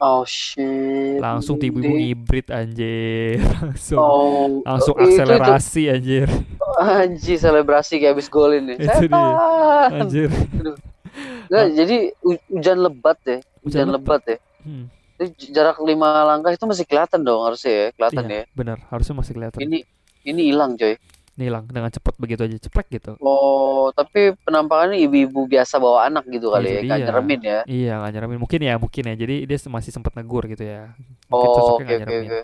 Oh, 0.00 0.24
shit. 0.24 1.20
langsung 1.20 1.54
tuh 1.54 1.68
ibu-ibu 1.68 1.92
Di- 1.92 2.00
ngibrit 2.08 2.48
anjir 2.48 3.36
langsung 3.60 4.00
Oh, 4.00 4.64
langsung 4.64 4.96
itu- 4.96 5.04
itu- 5.06 5.20
akselerasi 5.20 5.82
anjir 5.86 6.28
Anjir, 6.72 7.36
selebrasi 7.36 7.98
kayak 7.98 8.14
habis 8.14 8.26
golin 8.26 8.64
nih. 8.64 8.78
Itu 8.80 9.04
dia. 9.06 9.28
Anjir 9.92 10.28
Nggak, 11.46 11.66
jadi 11.74 11.96
hu- 12.18 12.44
hujan 12.48 12.78
lebat 12.78 13.18
ya. 13.22 13.38
Hujan, 13.60 13.60
Hujan 13.60 13.88
lebat. 13.90 14.22
ya. 14.24 14.38
Hmm, 14.60 14.86
Itu 15.18 15.24
jarak 15.50 15.76
lima 15.80 16.08
langkah 16.24 16.48
itu 16.48 16.64
masih 16.64 16.86
kelihatan 16.86 17.20
dong 17.20 17.42
harusnya 17.42 17.68
ya, 17.70 17.86
kelihatan 17.92 18.24
iya 18.24 18.36
ya. 18.38 18.44
bener 18.54 18.78
harusnya 18.86 19.14
masih 19.14 19.32
kelihatan 19.34 19.58
Ini 19.58 19.78
ini 20.22 20.42
hilang 20.46 20.72
coy. 20.74 20.96
Hilang 21.40 21.64
dengan 21.68 21.90
cepat 21.90 22.14
begitu 22.20 22.40
aja 22.46 22.56
ceplek 22.60 22.86
gitu 22.92 23.16
Oh, 23.20 23.88
tapi 23.92 24.36
penampakannya 24.44 25.00
ibu-ibu 25.00 25.48
biasa 25.48 25.80
bawa 25.80 26.06
anak 26.08 26.24
gitu 26.30 26.52
kali 26.52 26.68
Itu 26.68 26.74
ya, 26.76 26.80
nggak 26.86 26.98
dia. 26.98 27.06
nyeremin 27.08 27.40
ya. 27.42 27.58
iya 27.66 27.92
nggak 28.00 28.10
nyeramin 28.14 28.38
mungkin 28.40 28.60
ya 28.62 28.74
mungkin 28.76 29.02
ya 29.10 29.14
jadi 29.16 29.34
dia 29.48 29.58
masih 29.68 29.90
sempat 29.94 30.12
negur 30.16 30.44
gitu 30.46 30.62
ya 30.62 30.92
mungkin 31.32 31.48
Oh, 31.50 31.78
oke 31.80 31.94
oke 32.04 32.14
oke. 32.20 32.38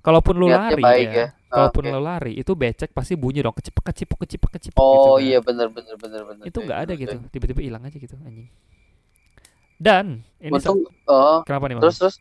kalaupun 0.00 0.34
lu 0.40 0.48
Niatnya 0.48 0.76
lari 0.76 0.82
baik 0.82 1.08
ya, 1.08 1.12
ya. 1.12 1.26
Ah, 1.50 1.56
kalaupun 1.56 1.82
oke. 1.84 1.90
lu 1.92 2.00
lari 2.00 2.32
itu 2.36 2.52
becek 2.56 2.90
pasti 2.96 3.14
bunyi 3.16 3.40
dong 3.44 3.54
kecipek 3.56 3.84
kecipek 3.92 4.18
kecipek 4.24 4.50
kecipek 4.56 4.80
Oh 4.80 4.92
gitu 4.94 5.08
kan. 5.16 5.24
iya 5.24 5.38
benar 5.44 5.68
benar 5.68 5.94
benar 6.00 6.22
benar. 6.28 6.44
itu 6.46 6.56
coy, 6.56 6.64
nggak 6.66 6.80
ada 6.88 6.92
gitu 6.96 7.16
tiba-tiba 7.32 7.60
hilang 7.64 7.82
aja 7.84 7.96
gitu 7.96 8.14
anjing 8.24 8.48
dan 9.80 10.20
ini 10.40 10.60
Untung 10.60 10.84
oh, 11.08 11.40
kenapa 11.44 11.64
nih 11.68 11.76
terus 11.80 11.96
Mas? 11.96 12.00
terus 12.00 12.14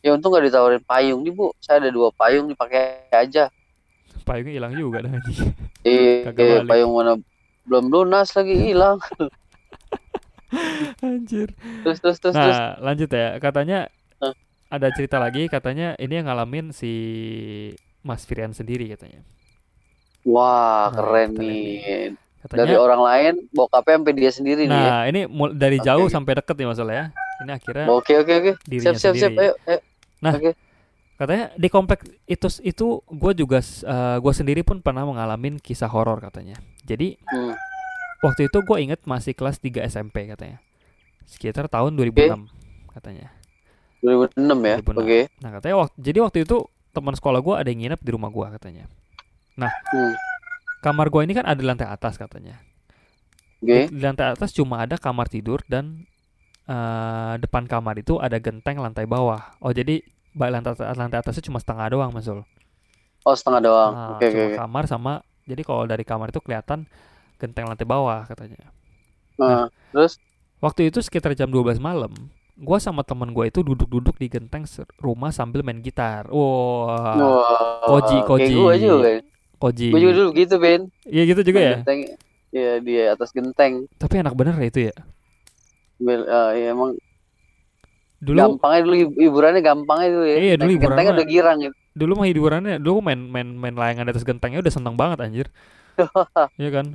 ya 0.00 0.16
untung 0.16 0.32
nggak 0.32 0.48
ditawarin 0.48 0.82
payung 0.84 1.20
nih 1.24 1.32
bu 1.36 1.52
saya 1.60 1.76
ada 1.84 1.90
dua 1.92 2.08
payung 2.12 2.48
dipakai 2.48 3.12
aja 3.12 3.52
payungnya 4.30 4.54
hilang 4.54 4.74
juga 4.78 4.98
dah 5.04 5.12
anjing. 5.18 5.38
Eh 5.82 6.30
balik. 6.30 6.68
payung 6.70 6.92
mana 6.94 7.12
belum 7.66 7.84
lunas 7.92 8.28
lagi 8.38 8.54
hilang. 8.54 8.98
Anjir. 11.02 11.48
Terus 11.82 11.98
terus 12.02 12.18
terus 12.22 12.36
terus. 12.38 12.58
nah 12.58 12.78
lanjut 12.82 13.10
ya. 13.10 13.38
Katanya 13.42 13.78
Hah? 14.22 14.34
ada 14.70 14.88
cerita 14.94 15.16
lagi 15.18 15.50
katanya 15.50 15.98
ini 15.98 16.12
yang 16.22 16.26
ngalamin 16.30 16.70
si 16.70 16.92
Mas 18.06 18.22
Firian 18.26 18.54
sendiri 18.54 18.86
katanya. 18.94 19.20
Wah 20.24 20.92
Nah, 20.92 20.96
keren 20.96 21.30
lihat 21.40 21.58
nih. 21.64 21.78
katanya 22.40 22.60
dari 22.64 22.76
orang 22.76 23.02
lain 23.04 23.32
bokapnya 23.52 23.94
sampai 24.00 24.14
dia 24.16 24.30
sendiri 24.32 24.62
nih 24.68 24.80
ya. 24.80 24.92
nah 24.92 25.00
ini 25.08 25.20
mul- 25.28 25.56
dari 25.56 25.76
Oke, 25.76 25.86
jauh 25.88 26.06
oke. 26.08 26.14
sampai 26.14 26.32
deket 26.40 26.56
nih 26.56 26.68
masalah 26.68 26.94
ya. 26.94 27.06
Ini 27.40 27.50
akhirnya 27.56 27.86
oke 27.88 28.12
oke 28.20 28.32
oke. 28.40 28.52
siap 28.80 28.94
siap 29.00 29.14
siap. 29.16 29.32
sendiri. 29.32 29.36
Ayo 29.40 29.52
ayo. 29.68 29.78
Nah, 30.20 30.32
oke 30.36 30.50
katanya 31.20 31.52
di 31.52 31.68
komplek 31.68 32.00
itu 32.24 32.48
itu 32.64 32.86
gue 33.04 33.32
juga 33.36 33.60
gue 34.16 34.32
sendiri 34.32 34.64
pun 34.64 34.80
pernah 34.80 35.04
mengalami 35.04 35.60
kisah 35.60 35.92
horor 35.92 36.16
katanya 36.18 36.56
jadi 36.88 37.20
Hmm. 37.28 37.52
waktu 38.24 38.48
itu 38.48 38.58
gue 38.64 38.76
inget 38.80 39.04
masih 39.04 39.36
kelas 39.36 39.60
3 39.60 39.84
SMP 39.84 40.24
katanya 40.24 40.64
sekitar 41.28 41.68
tahun 41.68 41.92
2006 41.92 42.48
katanya 42.90 43.28
2006 44.00 44.64
ya 44.64 44.76
2006. 44.80 44.96
oke 44.96 45.20
nah 45.44 45.50
katanya 45.52 45.76
waktu 45.76 45.94
jadi 46.00 46.18
waktu 46.24 46.38
itu 46.48 46.56
teman 46.90 47.12
sekolah 47.12 47.44
gue 47.44 47.54
ada 47.54 47.68
yang 47.68 47.80
nginep 47.84 48.00
di 48.00 48.10
rumah 48.16 48.32
gue 48.32 48.46
katanya 48.56 48.88
Hmm. 49.60 50.16
Kamar 50.80 51.12
gua 51.12 51.20
ini 51.20 51.36
kan 51.36 51.44
ada 51.44 51.60
di 51.60 51.68
lantai 51.68 51.84
atas 51.84 52.16
katanya. 52.16 52.56
Oke. 53.60 53.92
Di, 53.92 53.92
di 53.92 54.00
lantai 54.00 54.32
atas 54.32 54.56
cuma 54.56 54.80
ada 54.80 54.96
kamar 54.96 55.28
tidur 55.28 55.60
dan 55.68 56.08
eh, 56.64 57.34
depan 57.36 57.68
kamar 57.68 58.00
itu 58.00 58.16
ada 58.16 58.40
genteng 58.40 58.80
lantai 58.80 59.04
bawah. 59.04 59.52
Oh 59.60 59.68
jadi 59.68 60.00
lantai 60.36 60.74
lantai 60.78 61.18
atasnya 61.18 61.44
cuma 61.46 61.58
setengah 61.58 61.86
doang 61.90 62.10
Masul. 62.14 62.46
Oh 63.26 63.34
setengah 63.36 63.60
doang. 63.62 63.92
Nah, 63.92 64.08
Oke 64.16 64.30
oke. 64.30 64.32
cuma 64.32 64.48
oke. 64.54 64.56
kamar 64.56 64.84
sama 64.86 65.12
jadi 65.44 65.62
kalau 65.66 65.84
dari 65.88 66.04
kamar 66.06 66.30
itu 66.30 66.40
kelihatan 66.40 66.86
genteng 67.40 67.66
lantai 67.66 67.86
bawah 67.88 68.22
katanya. 68.28 68.70
Nah, 69.40 69.72
terus 69.90 70.20
Waktu 70.60 70.92
itu 70.92 71.00
sekitar 71.00 71.32
jam 71.32 71.48
12 71.48 71.80
malam, 71.80 72.12
gua 72.60 72.76
sama 72.76 73.00
temen 73.00 73.32
gua 73.32 73.48
itu 73.48 73.64
duduk-duduk 73.64 74.20
di 74.20 74.28
genteng 74.28 74.68
rumah 75.00 75.32
sambil 75.32 75.64
main 75.64 75.80
gitar. 75.80 76.28
Wah, 76.28 77.16
wah, 77.16 77.80
koji, 77.88 78.20
koji. 78.28 78.52
gue 78.52 78.74
juga. 78.76 79.10
koji. 79.56 79.88
Gue 79.88 80.00
juga 80.04 80.12
dulu 80.20 80.30
gitu 80.36 80.54
Ben. 80.60 80.82
Iya 81.08 81.22
gitu 81.32 81.40
juga 81.48 81.60
ya. 81.64 81.76
Genteng. 81.80 82.00
Iya 82.52 82.72
di 82.84 82.92
atas 83.08 83.32
genteng. 83.32 83.88
Tapi 83.96 84.14
enak 84.20 84.36
bener 84.36 84.52
ya 84.60 84.66
itu 84.68 84.80
ya. 84.92 84.94
Bel, 86.00 86.24
ah, 86.28 86.52
iya, 86.56 86.72
emang 86.76 86.96
Dulu 88.20 88.36
gampangnya 88.36 88.80
dulu 88.84 88.94
hib- 89.00 89.16
hiburannya 89.16 89.62
gampangnya 89.64 90.08
dulu 90.12 90.26
ya. 90.28 90.36
Iya, 90.36 90.54
dulu 90.60 90.70
hiburannya- 90.70 90.88
gentengnya 90.92 91.12
udah 91.16 91.26
girang 91.28 91.58
gitu. 91.64 91.74
dulu 91.90 92.12
mah 92.14 92.26
hiburannya 92.30 92.74
dulu 92.78 92.98
main 93.02 93.20
main 93.26 93.48
main 93.50 93.74
layangan 93.74 94.06
di 94.06 94.12
atas 94.14 94.22
gentengnya 94.22 94.62
udah 94.62 94.72
seneng 94.72 94.94
banget 94.94 95.18
anjir. 95.24 95.46
Iya 96.60 96.70
kan? 96.70 96.86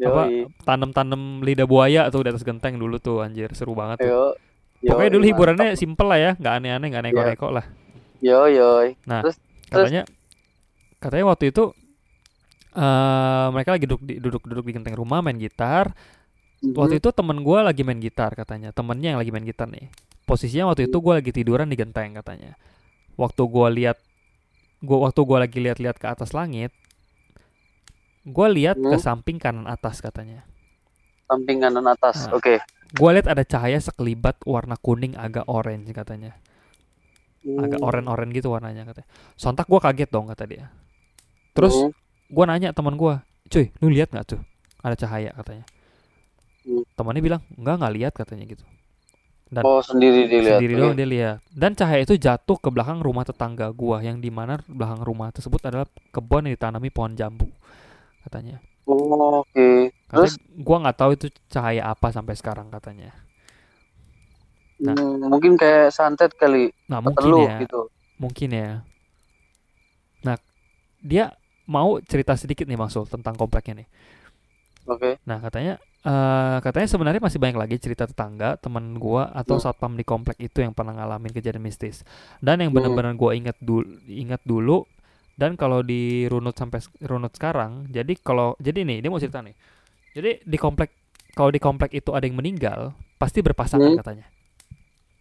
Apa 0.00 0.22
tanam-tanam 0.64 1.44
lidah 1.44 1.68
buaya 1.68 2.08
tuh 2.08 2.24
di 2.24 2.30
atas 2.32 2.44
genteng 2.44 2.76
dulu 2.76 2.96
tuh 2.96 3.20
anjir 3.20 3.52
seru 3.52 3.72
banget 3.72 4.04
tuh. 4.04 4.08
Yo. 4.08 4.24
Pokoknya 4.80 5.12
dulu 5.12 5.24
mantap. 5.24 5.32
hiburannya 5.36 5.68
simple 5.76 6.08
lah 6.08 6.18
ya, 6.18 6.30
nggak 6.40 6.54
aneh-aneh, 6.56 6.88
nggak 6.88 7.02
neko-neko 7.04 7.48
lah. 7.52 7.64
Yo 8.24 8.48
yo. 8.48 8.68
Katanya 9.68 10.02
katanya 11.00 11.24
waktu 11.28 11.52
itu 11.52 11.64
eh 12.70 13.46
mereka 13.50 13.74
lagi 13.74 13.84
duduk 13.84 14.02
di, 14.04 14.14
duduk 14.22 14.42
duduk 14.46 14.64
di 14.68 14.72
genteng 14.72 14.94
rumah 14.94 15.20
main 15.20 15.36
gitar. 15.36 15.90
Mhm. 16.60 16.76
Waktu 16.76 17.00
itu 17.00 17.08
temen 17.10 17.40
gua 17.40 17.64
lagi 17.64 17.82
main 17.84 17.98
gitar 17.98 18.32
katanya, 18.36 18.70
temennya 18.70 19.16
yang 19.16 19.20
lagi 19.20 19.32
main 19.32 19.44
gitar 19.44 19.68
nih. 19.68 19.88
Posisinya 20.30 20.70
waktu 20.70 20.86
itu 20.86 20.94
gua 21.02 21.18
lagi 21.18 21.34
tiduran 21.34 21.66
di 21.66 21.74
genteng 21.74 22.14
katanya. 22.14 22.54
Waktu 23.18 23.42
gua 23.50 23.66
lihat 23.66 23.98
gua 24.78 25.10
waktu 25.10 25.20
gua 25.26 25.42
lagi 25.42 25.58
lihat-lihat 25.58 25.98
ke 25.98 26.06
atas 26.06 26.30
langit, 26.30 26.70
gua 28.22 28.46
lihat 28.46 28.78
ke 28.78 28.94
Hmm. 28.94 29.02
samping 29.02 29.42
kanan 29.42 29.66
atas 29.66 29.98
katanya. 29.98 30.46
samping 31.30 31.62
kanan 31.62 31.86
atas. 31.86 32.26
Nah. 32.26 32.42
Oke. 32.42 32.58
Gua 32.98 33.14
lihat 33.14 33.30
ada 33.30 33.46
cahaya 33.46 33.78
sekelibat 33.78 34.42
warna 34.42 34.74
kuning 34.74 35.14
agak 35.14 35.46
orange 35.46 35.86
katanya. 35.94 36.34
Agak 37.46 37.78
Hmm. 37.78 37.86
oren-oren 37.86 38.34
gitu 38.34 38.50
warnanya 38.50 38.82
katanya. 38.82 39.06
Sontak 39.38 39.70
gua 39.70 39.78
kaget 39.78 40.10
dong 40.10 40.26
kata 40.26 40.42
dia. 40.50 40.74
Terus 41.54 41.74
Hmm. 41.74 41.94
gua 42.34 42.50
nanya 42.50 42.74
teman 42.74 42.98
gua, 42.98 43.22
"Cuy, 43.46 43.70
lu 43.78 43.94
lihat 43.94 44.10
nggak 44.10 44.26
tuh? 44.26 44.42
Ada 44.82 45.06
cahaya?" 45.06 45.30
katanya. 45.38 45.62
Hmm. 46.66 46.82
Temannya 46.98 47.22
bilang, 47.22 47.42
"Enggak, 47.54 47.78
nggak 47.78 47.94
lihat," 47.94 48.12
katanya 48.18 48.44
gitu. 48.50 48.66
Dan 49.50 49.66
Oh 49.66 49.82
sendiri 49.82 50.30
dilihat. 50.30 50.62
sendiri 50.62 50.74
doang 50.78 50.94
dia 50.94 51.08
lihat. 51.10 51.36
Dan 51.50 51.74
cahaya 51.74 52.06
itu 52.06 52.14
jatuh 52.14 52.54
ke 52.54 52.70
belakang 52.70 53.02
rumah 53.02 53.26
tetangga 53.26 53.66
gua 53.74 53.98
yang 53.98 54.22
di 54.22 54.30
mana 54.30 54.62
belakang 54.70 55.02
rumah 55.02 55.34
tersebut 55.34 55.58
adalah 55.66 55.90
kebun 56.14 56.46
yang 56.46 56.54
ditanami 56.54 56.88
pohon 56.88 57.18
jambu. 57.18 57.50
Katanya. 58.22 58.62
Oh, 58.86 59.42
Oke. 59.42 59.90
Katanya 60.06 60.30
Terus? 60.30 60.32
gua 60.54 60.76
nggak 60.86 60.98
tahu 60.98 61.10
itu 61.18 61.26
cahaya 61.50 61.82
apa 61.90 62.14
sampai 62.14 62.38
sekarang 62.38 62.70
katanya. 62.70 63.10
Nah. 64.80 64.94
Hmm, 64.94 65.28
mungkin 65.28 65.58
kayak 65.58 65.92
santet 65.92 66.32
kali. 66.38 66.70
Nah, 66.88 67.02
mungkin 67.02 67.20
Teluk 67.20 67.50
ya. 67.50 67.58
gitu. 67.60 67.80
Mungkin 68.16 68.48
ya. 68.54 68.70
Nah, 70.24 70.36
dia 71.02 71.34
mau 71.66 71.98
cerita 72.00 72.38
sedikit 72.38 72.64
nih 72.70 72.78
Bang 72.78 72.88
Sul 72.88 73.04
tentang 73.10 73.34
kompleknya 73.34 73.84
nih. 73.84 73.88
Oke. 74.90 75.22
Nah, 75.22 75.38
katanya 75.38 75.78
eh 76.00 76.56
katanya 76.64 76.88
sebenarnya 76.88 77.20
masih 77.20 77.38
banyak 77.38 77.58
lagi 77.60 77.76
cerita 77.78 78.08
tetangga, 78.08 78.56
teman 78.58 78.96
gua 78.96 79.30
atau 79.30 79.60
Hmm. 79.60 79.64
satpam 79.68 79.94
di 79.94 80.02
komplek 80.02 80.40
itu 80.40 80.64
yang 80.64 80.72
pernah 80.74 80.96
ngalamin 80.96 81.30
kejadian 81.30 81.62
mistis. 81.62 82.02
Dan 82.42 82.58
yang 82.64 82.74
Hmm. 82.74 82.82
benar-benar 82.82 83.14
gua 83.14 83.36
ingat 83.36 83.54
dulu 83.60 83.86
ingat 84.08 84.42
dulu 84.42 84.88
dan 85.36 85.54
kalau 85.54 85.84
dirunut 85.84 86.56
sampai 86.56 86.80
s- 86.80 86.90
runut 87.04 87.30
sekarang, 87.36 87.86
jadi 87.88 88.16
kalau 88.18 88.56
jadi 88.58 88.82
nih 88.82 88.98
dia 89.04 89.10
mau 89.12 89.20
cerita 89.20 89.44
nih. 89.44 89.54
Jadi 90.16 90.42
di 90.42 90.58
komplek 90.58 90.90
kalau 91.36 91.54
di 91.54 91.60
komplek 91.62 91.94
itu 91.94 92.10
ada 92.10 92.26
yang 92.26 92.34
meninggal, 92.34 92.96
pasti 93.14 93.44
berpasangan 93.44 93.94
Hmm. 93.94 94.00
katanya. 94.00 94.26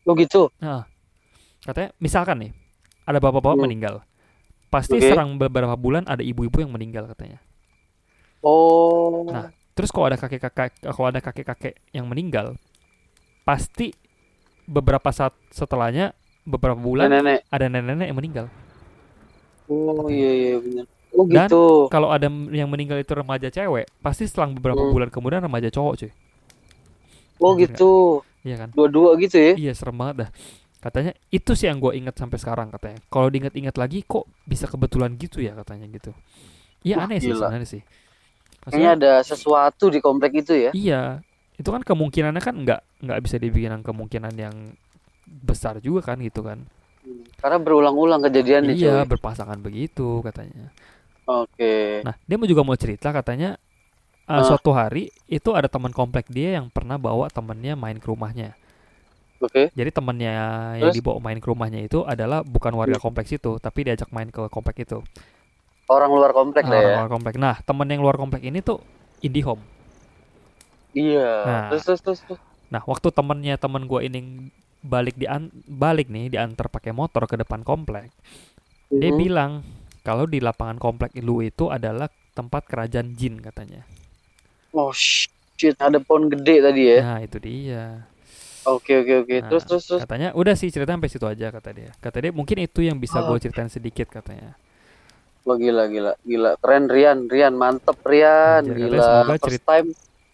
Oh 0.08 0.16
gitu. 0.16 0.50
Nah, 0.64 0.88
katanya 1.62 1.94
misalkan 2.00 2.40
nih 2.40 2.52
ada 3.04 3.20
bapak-bapak 3.20 3.60
Hmm. 3.60 3.64
meninggal. 3.68 3.96
Pasti 4.72 4.96
Oke. 4.96 5.12
serang 5.12 5.36
beberapa 5.36 5.76
bulan 5.76 6.08
ada 6.08 6.24
ibu-ibu 6.24 6.56
yang 6.64 6.72
meninggal 6.72 7.04
katanya. 7.12 7.44
Oh. 8.40 9.28
Nah, 9.28 9.52
Terus 9.80 9.96
kalau 9.96 10.12
ada 10.12 10.20
kakek-kakek 10.20 10.92
kalau 10.92 11.08
ada 11.08 11.24
kakek-kakek 11.24 11.80
yang 11.96 12.04
meninggal, 12.04 12.60
pasti 13.48 13.96
beberapa 14.68 15.08
saat 15.16 15.32
setelahnya 15.56 16.12
beberapa 16.44 16.76
bulan 16.76 17.08
nenek. 17.08 17.48
ada 17.48 17.66
nenek-nenek 17.72 18.08
yang 18.12 18.20
meninggal. 18.20 18.46
Oh 19.72 20.12
iya 20.12 20.32
iya 20.36 20.56
benar. 20.60 20.86
Oh 21.16 21.26
Dan- 21.26 21.48
gitu. 21.48 21.64
Kalau 21.88 22.12
ada 22.12 22.28
yang 22.52 22.68
meninggal 22.68 23.00
itu 23.00 23.16
remaja 23.16 23.48
cewek, 23.48 23.88
pasti 24.04 24.28
selang 24.28 24.52
beberapa 24.52 24.84
Hmm. 24.84 24.92
bulan 24.92 25.10
kemudian 25.10 25.40
remaja 25.40 25.72
cowok, 25.72 25.94
cuy. 25.96 26.12
Oh 27.40 27.56
Bener 27.56 27.72
gitu. 27.72 28.20
Iya 28.44 28.56
kan? 28.68 28.70
Dua-dua 28.76 29.16
gitu 29.16 29.40
ya. 29.40 29.54
Iya, 29.56 29.72
serem 29.72 29.96
banget 29.96 30.28
dah. 30.28 30.30
Katanya 30.80 31.12
itu 31.32 31.56
sih 31.56 31.68
yang 31.68 31.80
gue 31.80 31.92
ingat 31.96 32.16
sampai 32.20 32.36
sekarang 32.40 32.68
katanya. 32.72 33.00
Kalau 33.08 33.28
diingat-ingat 33.28 33.76
lagi 33.76 34.04
kok 34.04 34.28
bisa 34.44 34.68
kebetulan 34.68 35.16
gitu 35.16 35.40
ya 35.40 35.56
katanya 35.56 35.88
gitu. 35.88 36.12
Iya 36.84 37.04
aneh 37.04 37.20
sih 37.20 37.32
sebenarnya 37.32 37.68
sih. 37.68 37.82
Kayaknya 38.60 38.92
Maksudnya, 38.92 38.92
ada 38.92 39.14
sesuatu 39.24 39.86
di 39.88 40.00
komplek 40.00 40.44
itu 40.44 40.54
ya. 40.54 40.72
iya, 40.76 41.04
itu 41.56 41.68
kan 41.68 41.82
kemungkinannya 41.82 42.42
kan 42.44 42.56
nggak 42.60 42.82
nggak 43.02 43.20
bisa 43.24 43.36
dibikin 43.36 43.80
kemungkinan 43.80 44.34
yang 44.36 44.56
besar 45.26 45.80
juga 45.80 46.12
kan 46.12 46.20
gitu 46.20 46.44
kan. 46.44 46.64
Hmm. 47.00 47.24
Karena 47.40 47.58
berulang-ulang 47.58 48.20
kejadiannya 48.28 48.76
Iya, 48.76 49.08
cuy. 49.08 49.16
berpasangan 49.16 49.60
begitu 49.60 50.20
katanya. 50.22 50.70
Oke. 51.24 52.02
Nah, 52.04 52.18
dia 52.26 52.36
mau 52.36 52.50
juga 52.50 52.66
mau 52.66 52.76
cerita 52.76 53.14
katanya 53.14 53.56
uh, 54.26 54.42
Ah. 54.42 54.44
suatu 54.44 54.74
hari 54.74 55.14
itu 55.26 55.50
ada 55.56 55.70
teman 55.70 55.94
komplek 55.94 56.28
dia 56.28 56.58
yang 56.60 56.68
pernah 56.68 56.98
bawa 56.98 57.30
temennya 57.30 57.78
main 57.78 57.96
ke 57.98 58.08
rumahnya. 58.10 58.58
Oke. 59.40 59.72
Jadi 59.72 59.90
temennya 59.94 60.34
yang 60.76 60.92
Terus? 60.92 60.96
dibawa 61.00 61.18
main 61.24 61.40
ke 61.40 61.48
rumahnya 61.48 61.80
itu 61.80 62.04
adalah 62.04 62.44
bukan 62.44 62.76
warga 62.76 63.00
kompleks 63.00 63.32
itu, 63.32 63.56
tapi 63.58 63.88
diajak 63.88 64.12
main 64.12 64.28
ke 64.28 64.52
komplek 64.52 64.84
itu. 64.84 65.00
Orang 65.90 66.14
luar 66.14 66.32
komplek 66.32 66.64
Ah, 66.64 66.70
lah 66.70 66.78
orang 66.78 66.86
ya. 66.86 66.98
luar 67.02 67.10
komplek. 67.10 67.34
Nah, 67.36 67.56
temen 67.60 67.88
yang 67.90 68.02
luar 68.06 68.16
komplek 68.16 68.46
ini 68.46 68.62
tuh 68.62 68.78
IndiHome. 69.20 69.62
Iya. 70.94 71.30
Nah. 71.46 71.68
Terus 71.74 71.84
terus 71.86 72.02
terus. 72.02 72.40
Nah, 72.70 72.82
waktu 72.86 73.10
temennya 73.10 73.58
temen 73.58 73.90
gua 73.90 74.06
ini 74.06 74.54
balik 74.80 75.18
di 75.18 75.26
balik 75.66 76.08
nih 76.08 76.30
diantar 76.30 76.70
pakai 76.70 76.94
motor 76.94 77.26
ke 77.26 77.36
depan 77.36 77.66
komplek, 77.66 78.14
dia 78.88 79.12
Mhm. 79.12 79.18
bilang 79.18 79.52
kalau 80.02 80.24
di 80.24 80.40
lapangan 80.40 80.78
komplek 80.78 81.12
lu 81.20 81.42
itu 81.42 81.68
adalah 81.68 82.08
tempat 82.32 82.64
kerajaan 82.64 83.18
jin 83.18 83.42
katanya. 83.42 83.84
Oh 84.72 84.94
shit, 84.94 85.34
ada 85.82 85.98
pohon 85.98 86.30
gede 86.30 86.62
tadi 86.62 86.82
ya. 86.86 87.00
Nah, 87.02 87.20
itu 87.20 87.38
dia. 87.42 88.06
Oke 88.64 89.02
oke 89.02 89.26
oke. 89.26 89.36
Nah, 89.42 89.50
Terus 89.50 89.64
terus 89.66 89.84
terus. 89.90 90.02
Katanya 90.06 90.30
udah 90.38 90.54
sih 90.54 90.70
cerita 90.70 90.94
sampai 90.94 91.10
situ 91.10 91.26
aja 91.26 91.50
kata 91.50 91.70
dia. 91.74 91.90
Kata 91.98 92.18
dia 92.22 92.30
mungkin 92.30 92.62
itu 92.62 92.86
yang 92.86 93.02
bisa 93.02 93.18
Oh. 93.20 93.34
gue 93.34 93.42
ceritain 93.42 93.68
sedikit 93.68 94.06
katanya. 94.08 94.54
Wah 95.42 95.56
gila 95.56 95.84
gila 95.86 96.14
gila. 96.22 96.52
Keren 96.58 96.86
Rian, 96.86 97.18
Rian 97.26 97.54
mantep 97.54 97.98
Rian. 98.02 98.64
Anjir, 98.64 98.90
Gila. 98.90 99.00
semoga 99.00 99.34
First 99.34 99.44
cerit- 99.46 99.66
time 99.66 99.88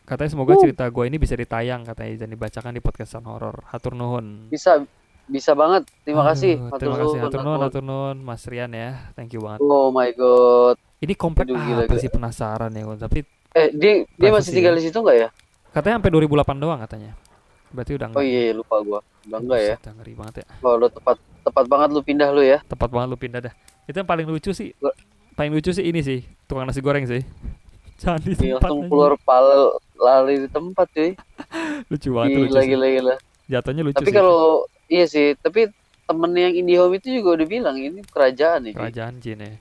Katanya 0.03 0.31
semoga 0.31 0.53
Uh. 0.53 0.61
cerita 0.61 0.85
gue 0.85 1.03
ini 1.03 1.17
bisa 1.17 1.33
ditayang 1.33 1.81
katanya 1.81 2.13
dan 2.15 2.29
dibacakan 2.29 2.71
di 2.71 2.79
podcastan 2.79 3.25
horor. 3.25 3.65
Hatur 3.65 3.93
nuhun. 3.93 4.45
bisa 4.47 4.85
bisa 5.25 5.51
banget. 5.51 5.89
Terima 6.05 6.21
kasih. 6.23 6.53
Aduh, 6.55 6.65
Hatur 6.67 6.77
terima 6.79 6.97
kasih. 6.99 7.17
Hatur 7.19 7.41
nuhun, 7.41 7.59
hatur. 7.59 7.81
nuhun, 7.81 8.17
Mas 8.19 8.45
Rian 8.45 8.69
ya. 8.69 9.09
Thank 9.13 9.33
you 9.33 9.41
banget. 9.41 9.59
Oh 9.59 9.89
my 9.89 10.09
god. 10.11 10.77
Ini 10.97 11.13
komplek 11.15 11.49
Aduh, 11.49 11.57
gila, 11.57 11.81
apa 11.81 11.89
gila. 11.89 11.97
sih 11.99 12.09
penasaran 12.09 12.69
ya. 12.69 12.85
Tapi 12.95 13.25
Eh 13.51 13.71
dia 13.71 14.05
dia 14.05 14.29
masih 14.29 14.51
tinggal 14.51 14.73
di 14.73 14.83
situ 14.83 14.93
nggak 14.95 15.17
ya? 15.17 15.29
katanya 15.71 15.97
sampai 15.97 16.11
2008 16.13 16.55
doang 16.55 16.79
katanya. 16.79 17.11
Berarti 17.67 17.91
udah 17.93 18.07
Oh 18.11 18.21
iya 18.21 18.53
lupa 18.53 18.75
gua. 18.79 18.99
Udah 19.25 19.39
enggak 19.39 19.59
ya. 19.59 19.75
Ngeri 19.81 20.13
banget 20.13 20.35
ya. 20.37 20.45
Wah 20.61 20.73
lu 20.75 20.87
tepat 20.87 21.17
tepat 21.41 21.65
banget 21.65 21.89
lu 21.89 21.99
pindah 21.99 22.29
lu 22.29 22.39
ya. 22.39 22.61
Tepat 22.63 22.89
banget 22.89 23.07
lu 23.09 23.17
pindah 23.17 23.41
dah. 23.41 23.53
Itu 23.85 23.95
yang 24.01 24.09
paling 24.09 24.25
lucu 24.25 24.51
sih. 24.51 24.73
Paling 25.35 25.51
lucu 25.51 25.71
sih 25.75 25.85
ini 25.85 26.01
sih, 26.01 26.25
tukang 26.49 26.65
nasi 26.65 26.81
goreng 26.81 27.05
sih. 27.05 27.21
Jangan 28.01 28.19
di 28.21 28.35
Dia 28.35 28.59
tempat 28.59 28.69
langsung 28.71 28.91
keluar 28.91 29.13
pala 29.23 29.79
lari 29.95 30.43
di 30.43 30.49
tempat 30.51 30.87
cuy. 30.91 31.15
lucu 31.91 32.09
banget 32.11 32.29
lucu 32.35 32.51
Gila 32.51 32.61
sih. 32.61 32.93
gila. 32.99 33.15
Jatuhnya 33.45 33.83
lucu 33.85 33.97
Tapi 34.01 34.11
kalau 34.11 34.67
iya 34.91 35.05
sih, 35.07 35.37
tapi 35.39 35.71
temen 36.05 36.31
yang 36.37 36.53
IndiHome 36.53 37.01
itu 37.01 37.21
juga 37.21 37.41
udah 37.41 37.47
bilang 37.47 37.75
ini 37.79 38.01
kerajaan 38.05 38.69
nih. 38.69 38.73
Kerajaan 38.75 39.13
jin 39.23 39.39
ya. 39.41 39.53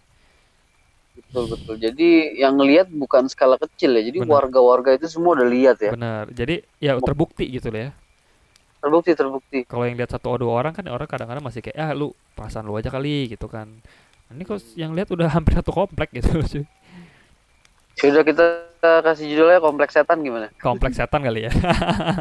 Betul 1.14 1.44
betul. 1.54 1.74
Jadi 1.78 2.08
yang 2.42 2.58
ngelihat 2.58 2.90
bukan 2.90 3.30
skala 3.30 3.54
kecil 3.56 3.94
ya. 3.94 4.02
Jadi 4.02 4.18
warga-warga 4.26 4.98
itu 4.98 5.06
semua 5.06 5.38
udah 5.38 5.46
lihat 5.46 5.78
ya. 5.78 5.94
Benar. 5.94 6.26
Jadi 6.34 6.66
ya 6.82 6.98
terbukti 6.98 7.46
gitu 7.46 7.70
loh 7.70 7.88
ya. 7.88 7.90
Terbukti 8.82 9.10
terbukti. 9.16 9.58
Kalau 9.64 9.86
yang 9.86 9.96
lihat 9.96 10.10
satu 10.12 10.34
atau 10.34 10.44
dua 10.44 10.52
orang 10.60 10.74
kan 10.74 10.84
orang 10.90 11.08
kadang-kadang 11.08 11.40
masih 11.40 11.64
kayak 11.64 11.78
ah 11.78 11.90
lu 11.96 12.12
perasaan 12.34 12.66
lu 12.66 12.74
aja 12.76 12.90
kali 12.90 13.30
gitu 13.30 13.46
kan. 13.46 13.70
Ini 14.32 14.42
kok 14.42 14.58
yang 14.74 14.96
lihat 14.96 15.08
udah 15.12 15.28
hampir 15.36 15.52
satu 15.58 15.74
komplek 15.74 16.14
gitu 16.14 16.40
loh 16.40 16.46
cuy. 16.46 16.64
Sudah 17.94 18.20
Ya 18.20 18.26
kita 18.26 18.44
kasih 19.06 19.26
judulnya 19.30 19.62
kompleks 19.62 19.94
setan 19.94 20.20
gimana? 20.20 20.50
Kompleks 20.58 20.98
setan 20.98 21.22
kali 21.22 21.46
ya. 21.46 21.52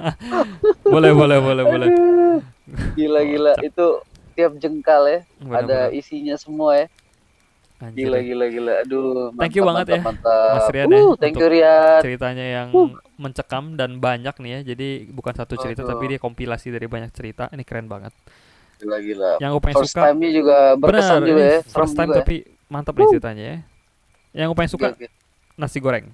boleh 0.94 1.12
boleh 1.12 1.38
boleh 1.42 1.64
boleh. 1.66 1.88
Gila 2.94 3.22
gila 3.26 3.54
itu 3.66 3.86
tiap 4.34 4.54
jengkal 4.58 5.06
ya 5.06 5.20
Bener, 5.38 5.58
ada 5.66 5.78
bener. 5.90 5.98
isinya 5.98 6.36
semua 6.38 6.86
ya. 6.86 6.88
Anjir 7.84 8.08
Gila 8.08 8.18
deh. 8.18 8.24
gila 8.24 8.46
gila. 8.48 8.74
Aduh. 8.86 9.34
Thank 9.36 9.56
you 9.60 9.64
banget 9.66 9.86
ya, 9.92 10.00
mantap. 10.00 10.56
Mas 10.56 10.68
Rian 10.72 10.88
ya, 10.88 11.00
Uh, 11.04 11.14
thank 11.20 11.36
you 11.36 11.48
Rian. 11.50 12.00
Ceritanya 12.00 12.46
yang 12.46 12.68
mencekam 13.20 13.76
dan 13.76 13.98
banyak 14.00 14.36
nih 14.40 14.52
ya. 14.56 14.60
Jadi 14.72 15.10
bukan 15.12 15.34
satu 15.36 15.60
cerita 15.60 15.84
Aduh. 15.84 15.92
tapi 15.98 16.16
dia 16.16 16.20
kompilasi 16.22 16.72
dari 16.72 16.88
banyak 16.88 17.12
cerita. 17.12 17.50
Ini 17.52 17.66
keren 17.68 17.92
banget. 17.92 18.14
Gila 18.84 18.98
gila. 19.00 19.32
Yang 19.40 19.50
gue 19.50 19.62
paling 19.64 19.78
First 19.80 19.94
suka 19.96 20.02
time-nya 20.06 20.30
juga 20.30 20.58
berkesan 20.76 21.16
benar 21.16 21.30
juga 21.32 21.44
ya. 21.44 21.60
First 21.66 21.94
time 21.96 22.08
juga 22.08 22.14
ya. 22.14 22.22
tapi 22.22 22.36
mantap 22.68 22.94
nih 22.94 23.08
ceritanya 23.10 23.44
ya. 23.44 23.58
Yang 24.34 24.46
gue 24.46 24.58
paling 24.60 24.72
suka 24.72 24.88
oke. 24.92 25.08
nasi 25.56 25.78
goreng. 25.80 26.06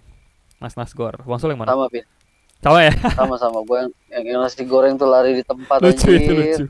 Mas 0.59 0.75
Nasgor. 0.75 1.15
Bang 1.23 1.39
Sul 1.39 1.55
yang 1.55 1.61
mana? 1.63 1.71
Sama 1.71 1.87
Pin. 1.87 2.03
Sama 2.59 2.79
ya? 2.83 2.91
Sama 3.19 3.35
sama 3.35 3.59
gue 3.63 3.77
yang, 3.79 3.91
yang, 4.11 4.23
yang 4.27 4.39
nasi 4.43 4.61
goreng 4.63 4.93
tuh 4.95 5.07
lari 5.07 5.31
di 5.33 5.43
tempat 5.43 5.79
lucu 5.79 6.07
itu 6.11 6.19
anjir. 6.19 6.35
lucu. 6.35 6.63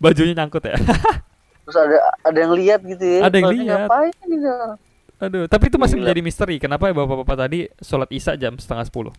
Bajunya 0.00 0.32
nyangkut 0.34 0.64
ya. 0.64 0.76
Terus 1.68 1.76
ada 1.76 1.96
ada 2.24 2.38
yang 2.40 2.52
lihat 2.56 2.80
gitu 2.80 3.04
ya. 3.04 3.20
Ada 3.28 3.36
yang 3.36 3.50
lihat. 3.52 3.78
Ngapain 3.84 4.12
orang? 4.40 4.78
Aduh, 5.18 5.44
tapi 5.44 5.68
itu 5.68 5.76
masih 5.76 5.94
Gila. 5.98 6.02
menjadi 6.08 6.20
misteri. 6.24 6.56
Kenapa 6.56 6.88
ya 6.88 6.94
bapak-bapak 6.96 7.36
tadi 7.36 7.68
sholat 7.84 8.08
isya 8.08 8.40
jam 8.40 8.56
setengah 8.56 8.88
sepuluh? 8.88 9.12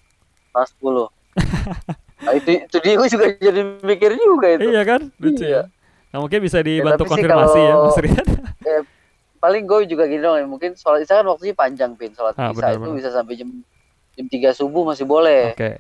Kelas 0.49 0.73
10. 0.82 2.25
nah, 2.25 2.34
itu 2.34 2.49
itu 2.65 2.77
dia 2.82 2.93
gue 2.97 3.08
juga 3.08 3.25
jadi 3.38 3.62
mikir 3.86 4.12
juga 4.17 4.47
itu. 4.58 4.65
Iya 4.73 4.82
kan? 4.89 5.01
Lucu 5.21 5.43
Iya. 5.45 5.69
ya. 5.69 5.78
Nah 6.10 6.19
mungkin 6.19 6.39
bisa 6.39 6.60
dibantu 6.60 7.04
tapi 7.04 7.08
sih 7.08 7.12
konfirmasi 7.15 7.60
ya 7.60 7.69
kalau- 7.69 7.86
Mas 7.86 7.98
Rian. 7.98 8.28
Paling 9.39 9.63
gue 9.63 9.80
juga 9.88 10.04
gini 10.04 10.19
dong 10.19 10.36
ya. 10.36 10.45
Mungkin 10.45 10.76
sholat 10.76 11.00
isya 11.02 11.22
kan 11.22 11.28
waktunya 11.28 11.54
panjang 11.54 11.95
pin. 11.95 12.12
Sholat 12.12 12.36
Ah, 12.36 12.52
isya 12.52 12.76
itu 12.76 12.82
benar. 12.82 12.91
bisa 12.93 13.10
sampai 13.10 13.34
jam 13.34 13.50
jam 14.13 14.26
3 14.28 14.52
subuh 14.52 14.84
masih 14.84 15.06
boleh. 15.06 15.54
Oke. 15.54 15.80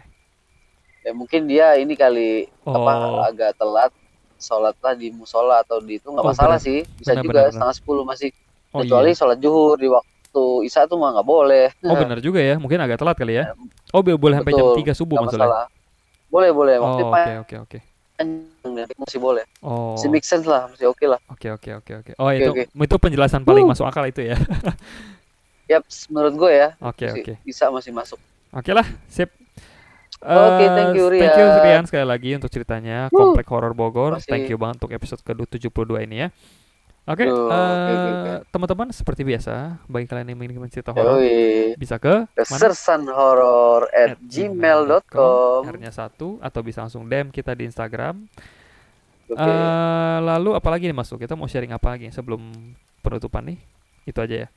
Ya 0.99 1.11
mungkin 1.11 1.43
dia 1.43 1.75
ini 1.75 1.91
kali 1.93 2.47
apa 2.61 2.91
Oh. 3.01 3.19
agak 3.21 3.55
telat 3.55 3.91
sholatlah 4.37 4.95
di 4.95 5.11
musola 5.11 5.59
atau 5.59 5.79
di 5.79 5.95
itu 5.95 6.07
nggak 6.07 6.23
Oh, 6.23 6.29
masalah 6.29 6.55
benar. 6.55 6.63
sih. 6.63 6.79
Bisa 6.95 7.11
Benar, 7.13 7.23
juga 7.25 7.39
benar, 7.41 7.51
setengah 7.51 7.75
sepuluh 7.75 8.03
masih. 8.03 8.29
Oh 8.69 8.79
Kecuali 8.79 9.11
iya. 9.11 9.17
sholat 9.17 9.37
zuhur 9.37 9.75
di 9.75 9.87
waktu 9.89 10.43
isya 10.63 10.85
tuh 10.85 10.95
mah 10.95 11.09
nggak 11.11 11.27
boleh. 11.27 11.65
Oh 11.83 11.95
benar 11.97 12.19
juga 12.21 12.39
ya. 12.39 12.55
Mungkin 12.55 12.79
agak 12.79 12.95
telat 12.97 13.17
kali 13.17 13.33
ya. 13.35 13.51
Oh 13.91 13.99
be- 13.99 14.15
boleh 14.15 14.37
sampai 14.37 14.53
jam 14.53 14.69
Betul, 14.71 14.85
3 14.85 14.93
subuh 14.93 15.17
masalah. 15.19 15.65
Boleh 16.29 16.53
boleh. 16.53 16.77
Oh 16.77 16.85
Waktu 16.85 17.03
oke 17.03 17.33
oke 17.41 17.55
oke. 17.65 17.79
Masih 18.97 19.17
boleh. 19.17 19.43
Oh. 19.59 19.95
Masih 19.95 20.09
make 20.09 20.23
sense 20.23 20.43
lah, 20.43 20.67
masih 20.67 20.87
oke 20.87 21.05
lah. 21.05 21.19
Oke 21.27 21.47
oke 21.49 21.69
oke 21.79 21.91
oke. 22.03 22.11
Oh 22.15 22.27
Oke, 22.27 22.37
itu 22.37 22.51
oke. 22.51 22.63
itu 22.67 22.95
penjelasan 22.97 23.41
paling 23.41 23.63
Uh. 23.63 23.71
masuk 23.71 23.85
akal 23.85 24.03
itu 24.03 24.21
ya. 24.23 24.35
Yap, 25.71 25.85
menurut 26.09 26.33
gue 26.33 26.51
ya 26.51 26.69
Oke 26.81 27.05
masih 27.05 27.21
oke. 27.21 27.33
bisa 27.45 27.65
masih 27.69 27.91
masuk. 27.93 28.17
Oke 28.49 28.73
lah, 28.73 28.87
sip. 29.05 29.29
Oke, 30.19 30.65
Eh, 30.65 30.67
thank 30.67 30.97
you, 30.99 31.05
Thank 31.15 31.31
you 31.31 31.47
Rian. 31.47 31.63
Rian 31.63 31.83
sekali 31.87 32.03
lagi 32.03 32.29
untuk 32.35 32.51
ceritanya. 32.51 33.07
Komplek 33.07 33.47
Horor 33.47 33.71
Bogor. 33.71 34.19
Masih. 34.19 34.27
Thank 34.27 34.51
you 34.51 34.59
banget 34.59 34.83
untuk 34.83 34.91
episode 34.91 35.21
ke-72 35.23 35.69
ini 36.03 36.27
ya. 36.27 36.29
Oke, 37.09 37.25
Duh, 37.25 37.49
oke, 37.49 37.89
oke, 37.89 38.29
eh, 38.29 38.39
teman-teman 38.53 38.87
seperti 38.93 39.25
biasa, 39.25 39.81
bagi 39.89 40.05
kalian 40.05 40.29
yang 40.29 40.45
ingin 40.45 40.69
cerita 40.69 40.93
horor 40.93 41.17
bisa 41.73 41.97
ke 41.97 42.29
mana? 42.29 42.37
Kesersan 42.37 43.09
horor 43.09 43.89
at 43.89 44.13
gmail.com. 44.21 45.65
R-nya 45.73 45.89
satu 45.89 46.37
atau 46.37 46.61
bisa 46.61 46.85
langsung 46.85 47.09
DM 47.09 47.33
kita 47.33 47.57
di 47.57 47.65
Instagram. 47.65 48.29
Oke. 49.25 49.41
Eh, 49.41 50.17
lalu 50.21 50.53
apalagi 50.53 50.85
nih 50.85 50.93
masuk? 50.93 51.17
Kita 51.17 51.33
mau 51.33 51.49
sharing 51.49 51.73
apa 51.73 51.97
lagi 51.97 52.13
sebelum 52.13 52.45
penutupan 53.01 53.41
nih? 53.41 53.57
Itu 54.05 54.21
aja 54.21 54.45
ya. 54.45 54.47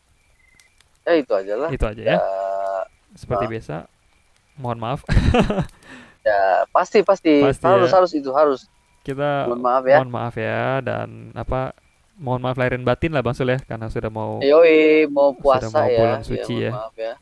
Ya 1.08 1.12
itu 1.16 1.32
aja 1.32 1.54
lah. 1.56 1.68
Itu 1.72 1.84
aja 1.88 2.02
Ya, 2.04 2.16
ya. 2.16 2.22
Seperti 3.16 3.44
ah. 3.44 3.50
biasa. 3.50 3.76
Mohon 4.60 4.78
maaf. 4.84 5.00
ya 6.28 6.68
pasti 6.68 7.00
pasti, 7.00 7.40
Pasti 7.40 7.64
harus 7.64 7.88
ya. 7.88 7.96
harus 7.96 8.10
itu 8.12 8.30
harus. 8.36 8.60
Kita 9.02 9.48
Mohon 9.48 9.62
maaf 9.64 9.84
ya. 9.88 9.96
mohon 10.04 10.12
maaf 10.12 10.34
ya 10.36 10.78
dan 10.84 11.32
apa 11.34 11.74
mohon 12.22 12.38
maaf 12.38 12.54
lahirin 12.54 12.80
batin 12.80 13.10
lah 13.10 13.20
Bang 13.20 13.34
Sul 13.34 13.50
ya 13.50 13.58
karena 13.60 13.90
sudah 13.90 14.06
mau 14.06 14.38
Yoi, 14.38 15.10
mau 15.10 15.34
puasa 15.34 15.66
mau 15.68 15.82
ya. 15.84 15.98
bulan 15.98 16.20
suci 16.22 16.54
mohon 16.54 16.62
ya. 16.62 16.70
Maaf 16.70 16.94
ya. 16.94 17.14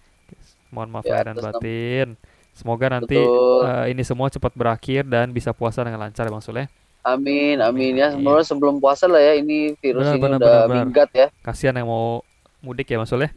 mohon 0.71 0.89
maaf 0.91 1.05
Ya, 1.05 1.25
nama- 1.25 1.41
batin. 1.51 2.09
Semoga 2.53 2.87
nanti 2.91 3.17
Betul. 3.17 3.65
eh, 3.65 3.85
ini 3.91 4.03
semua 4.05 4.29
cepat 4.29 4.53
berakhir 4.53 5.09
dan 5.09 5.33
bisa 5.33 5.51
puasa 5.51 5.81
dengan 5.81 5.97
lancar 5.99 6.23
ya 6.23 6.31
Bang 6.31 6.45
Sul 6.45 6.61
ya. 6.61 6.69
Amin, 7.01 7.57
amin 7.59 7.97
ya. 7.97 8.13
Semoga 8.13 8.45
sebelum 8.45 8.77
puasa 8.77 9.09
lah 9.09 9.17
ya 9.19 9.33
ini 9.35 9.73
virus 9.81 10.05
Benar, 10.05 10.15
ini 10.15 10.21
benar, 10.21 10.39
udah 10.39 10.57
benar, 10.63 10.85
minggat 10.85 11.11
ya. 11.11 11.27
Kasihan 11.41 11.73
yang 11.73 11.89
mau 11.89 12.21
mudik 12.61 12.85
ya 12.87 13.01
Bang 13.01 13.09
Sul 13.09 13.25
ya. 13.25 13.31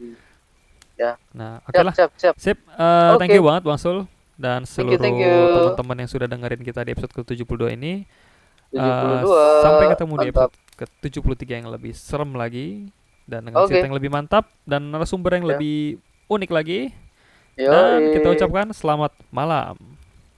Ya. 0.94 1.12
Nah, 1.32 1.58
oke 1.64 1.72
Siap, 1.72 1.82
lah. 1.82 1.94
siap, 1.96 2.10
siap. 2.14 2.34
Sip, 2.36 2.58
eh, 2.60 3.12
thank 3.16 3.32
Oke. 3.32 3.34
you 3.34 3.42
banget 3.42 3.62
Bang 3.64 3.80
Sul 3.80 4.04
dan 4.36 4.62
Thank 4.62 4.68
seluruh 4.68 5.00
thank 5.00 5.16
teman-teman 5.18 5.96
yang 6.04 6.10
sudah 6.10 6.26
dengerin 6.28 6.60
kita 6.60 6.80
di 6.82 6.90
episode 6.92 7.10
ke-72 7.14 7.72
ini. 7.72 8.04
Eh, 8.74 8.82
72. 9.22 9.62
sampai 9.62 9.84
ketemu 9.88 10.14
di 10.18 10.28
Mantap. 10.28 10.50
episode 10.50 10.54
ke-73 10.74 11.62
yang 11.62 11.70
lebih 11.70 11.92
serem 11.94 12.34
lagi 12.34 12.90
dan 13.24 13.46
dengan 13.46 13.62
Oke. 13.62 13.70
cerita 13.70 13.86
yang 13.86 13.94
lebih 13.94 14.10
mantap 14.10 14.44
dan 14.66 14.90
narasumber 14.90 15.30
yang 15.32 15.46
Ya. 15.46 15.50
lebih 15.54 16.02
unik 16.26 16.50
lagi. 16.50 16.90
Yoi. 17.54 17.70
Dan 17.70 17.98
kita 18.12 18.28
ucapkan 18.34 18.66
selamat 18.70 19.14
malam. 19.30 19.78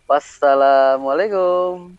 Wassalamualaikum. 0.07 1.96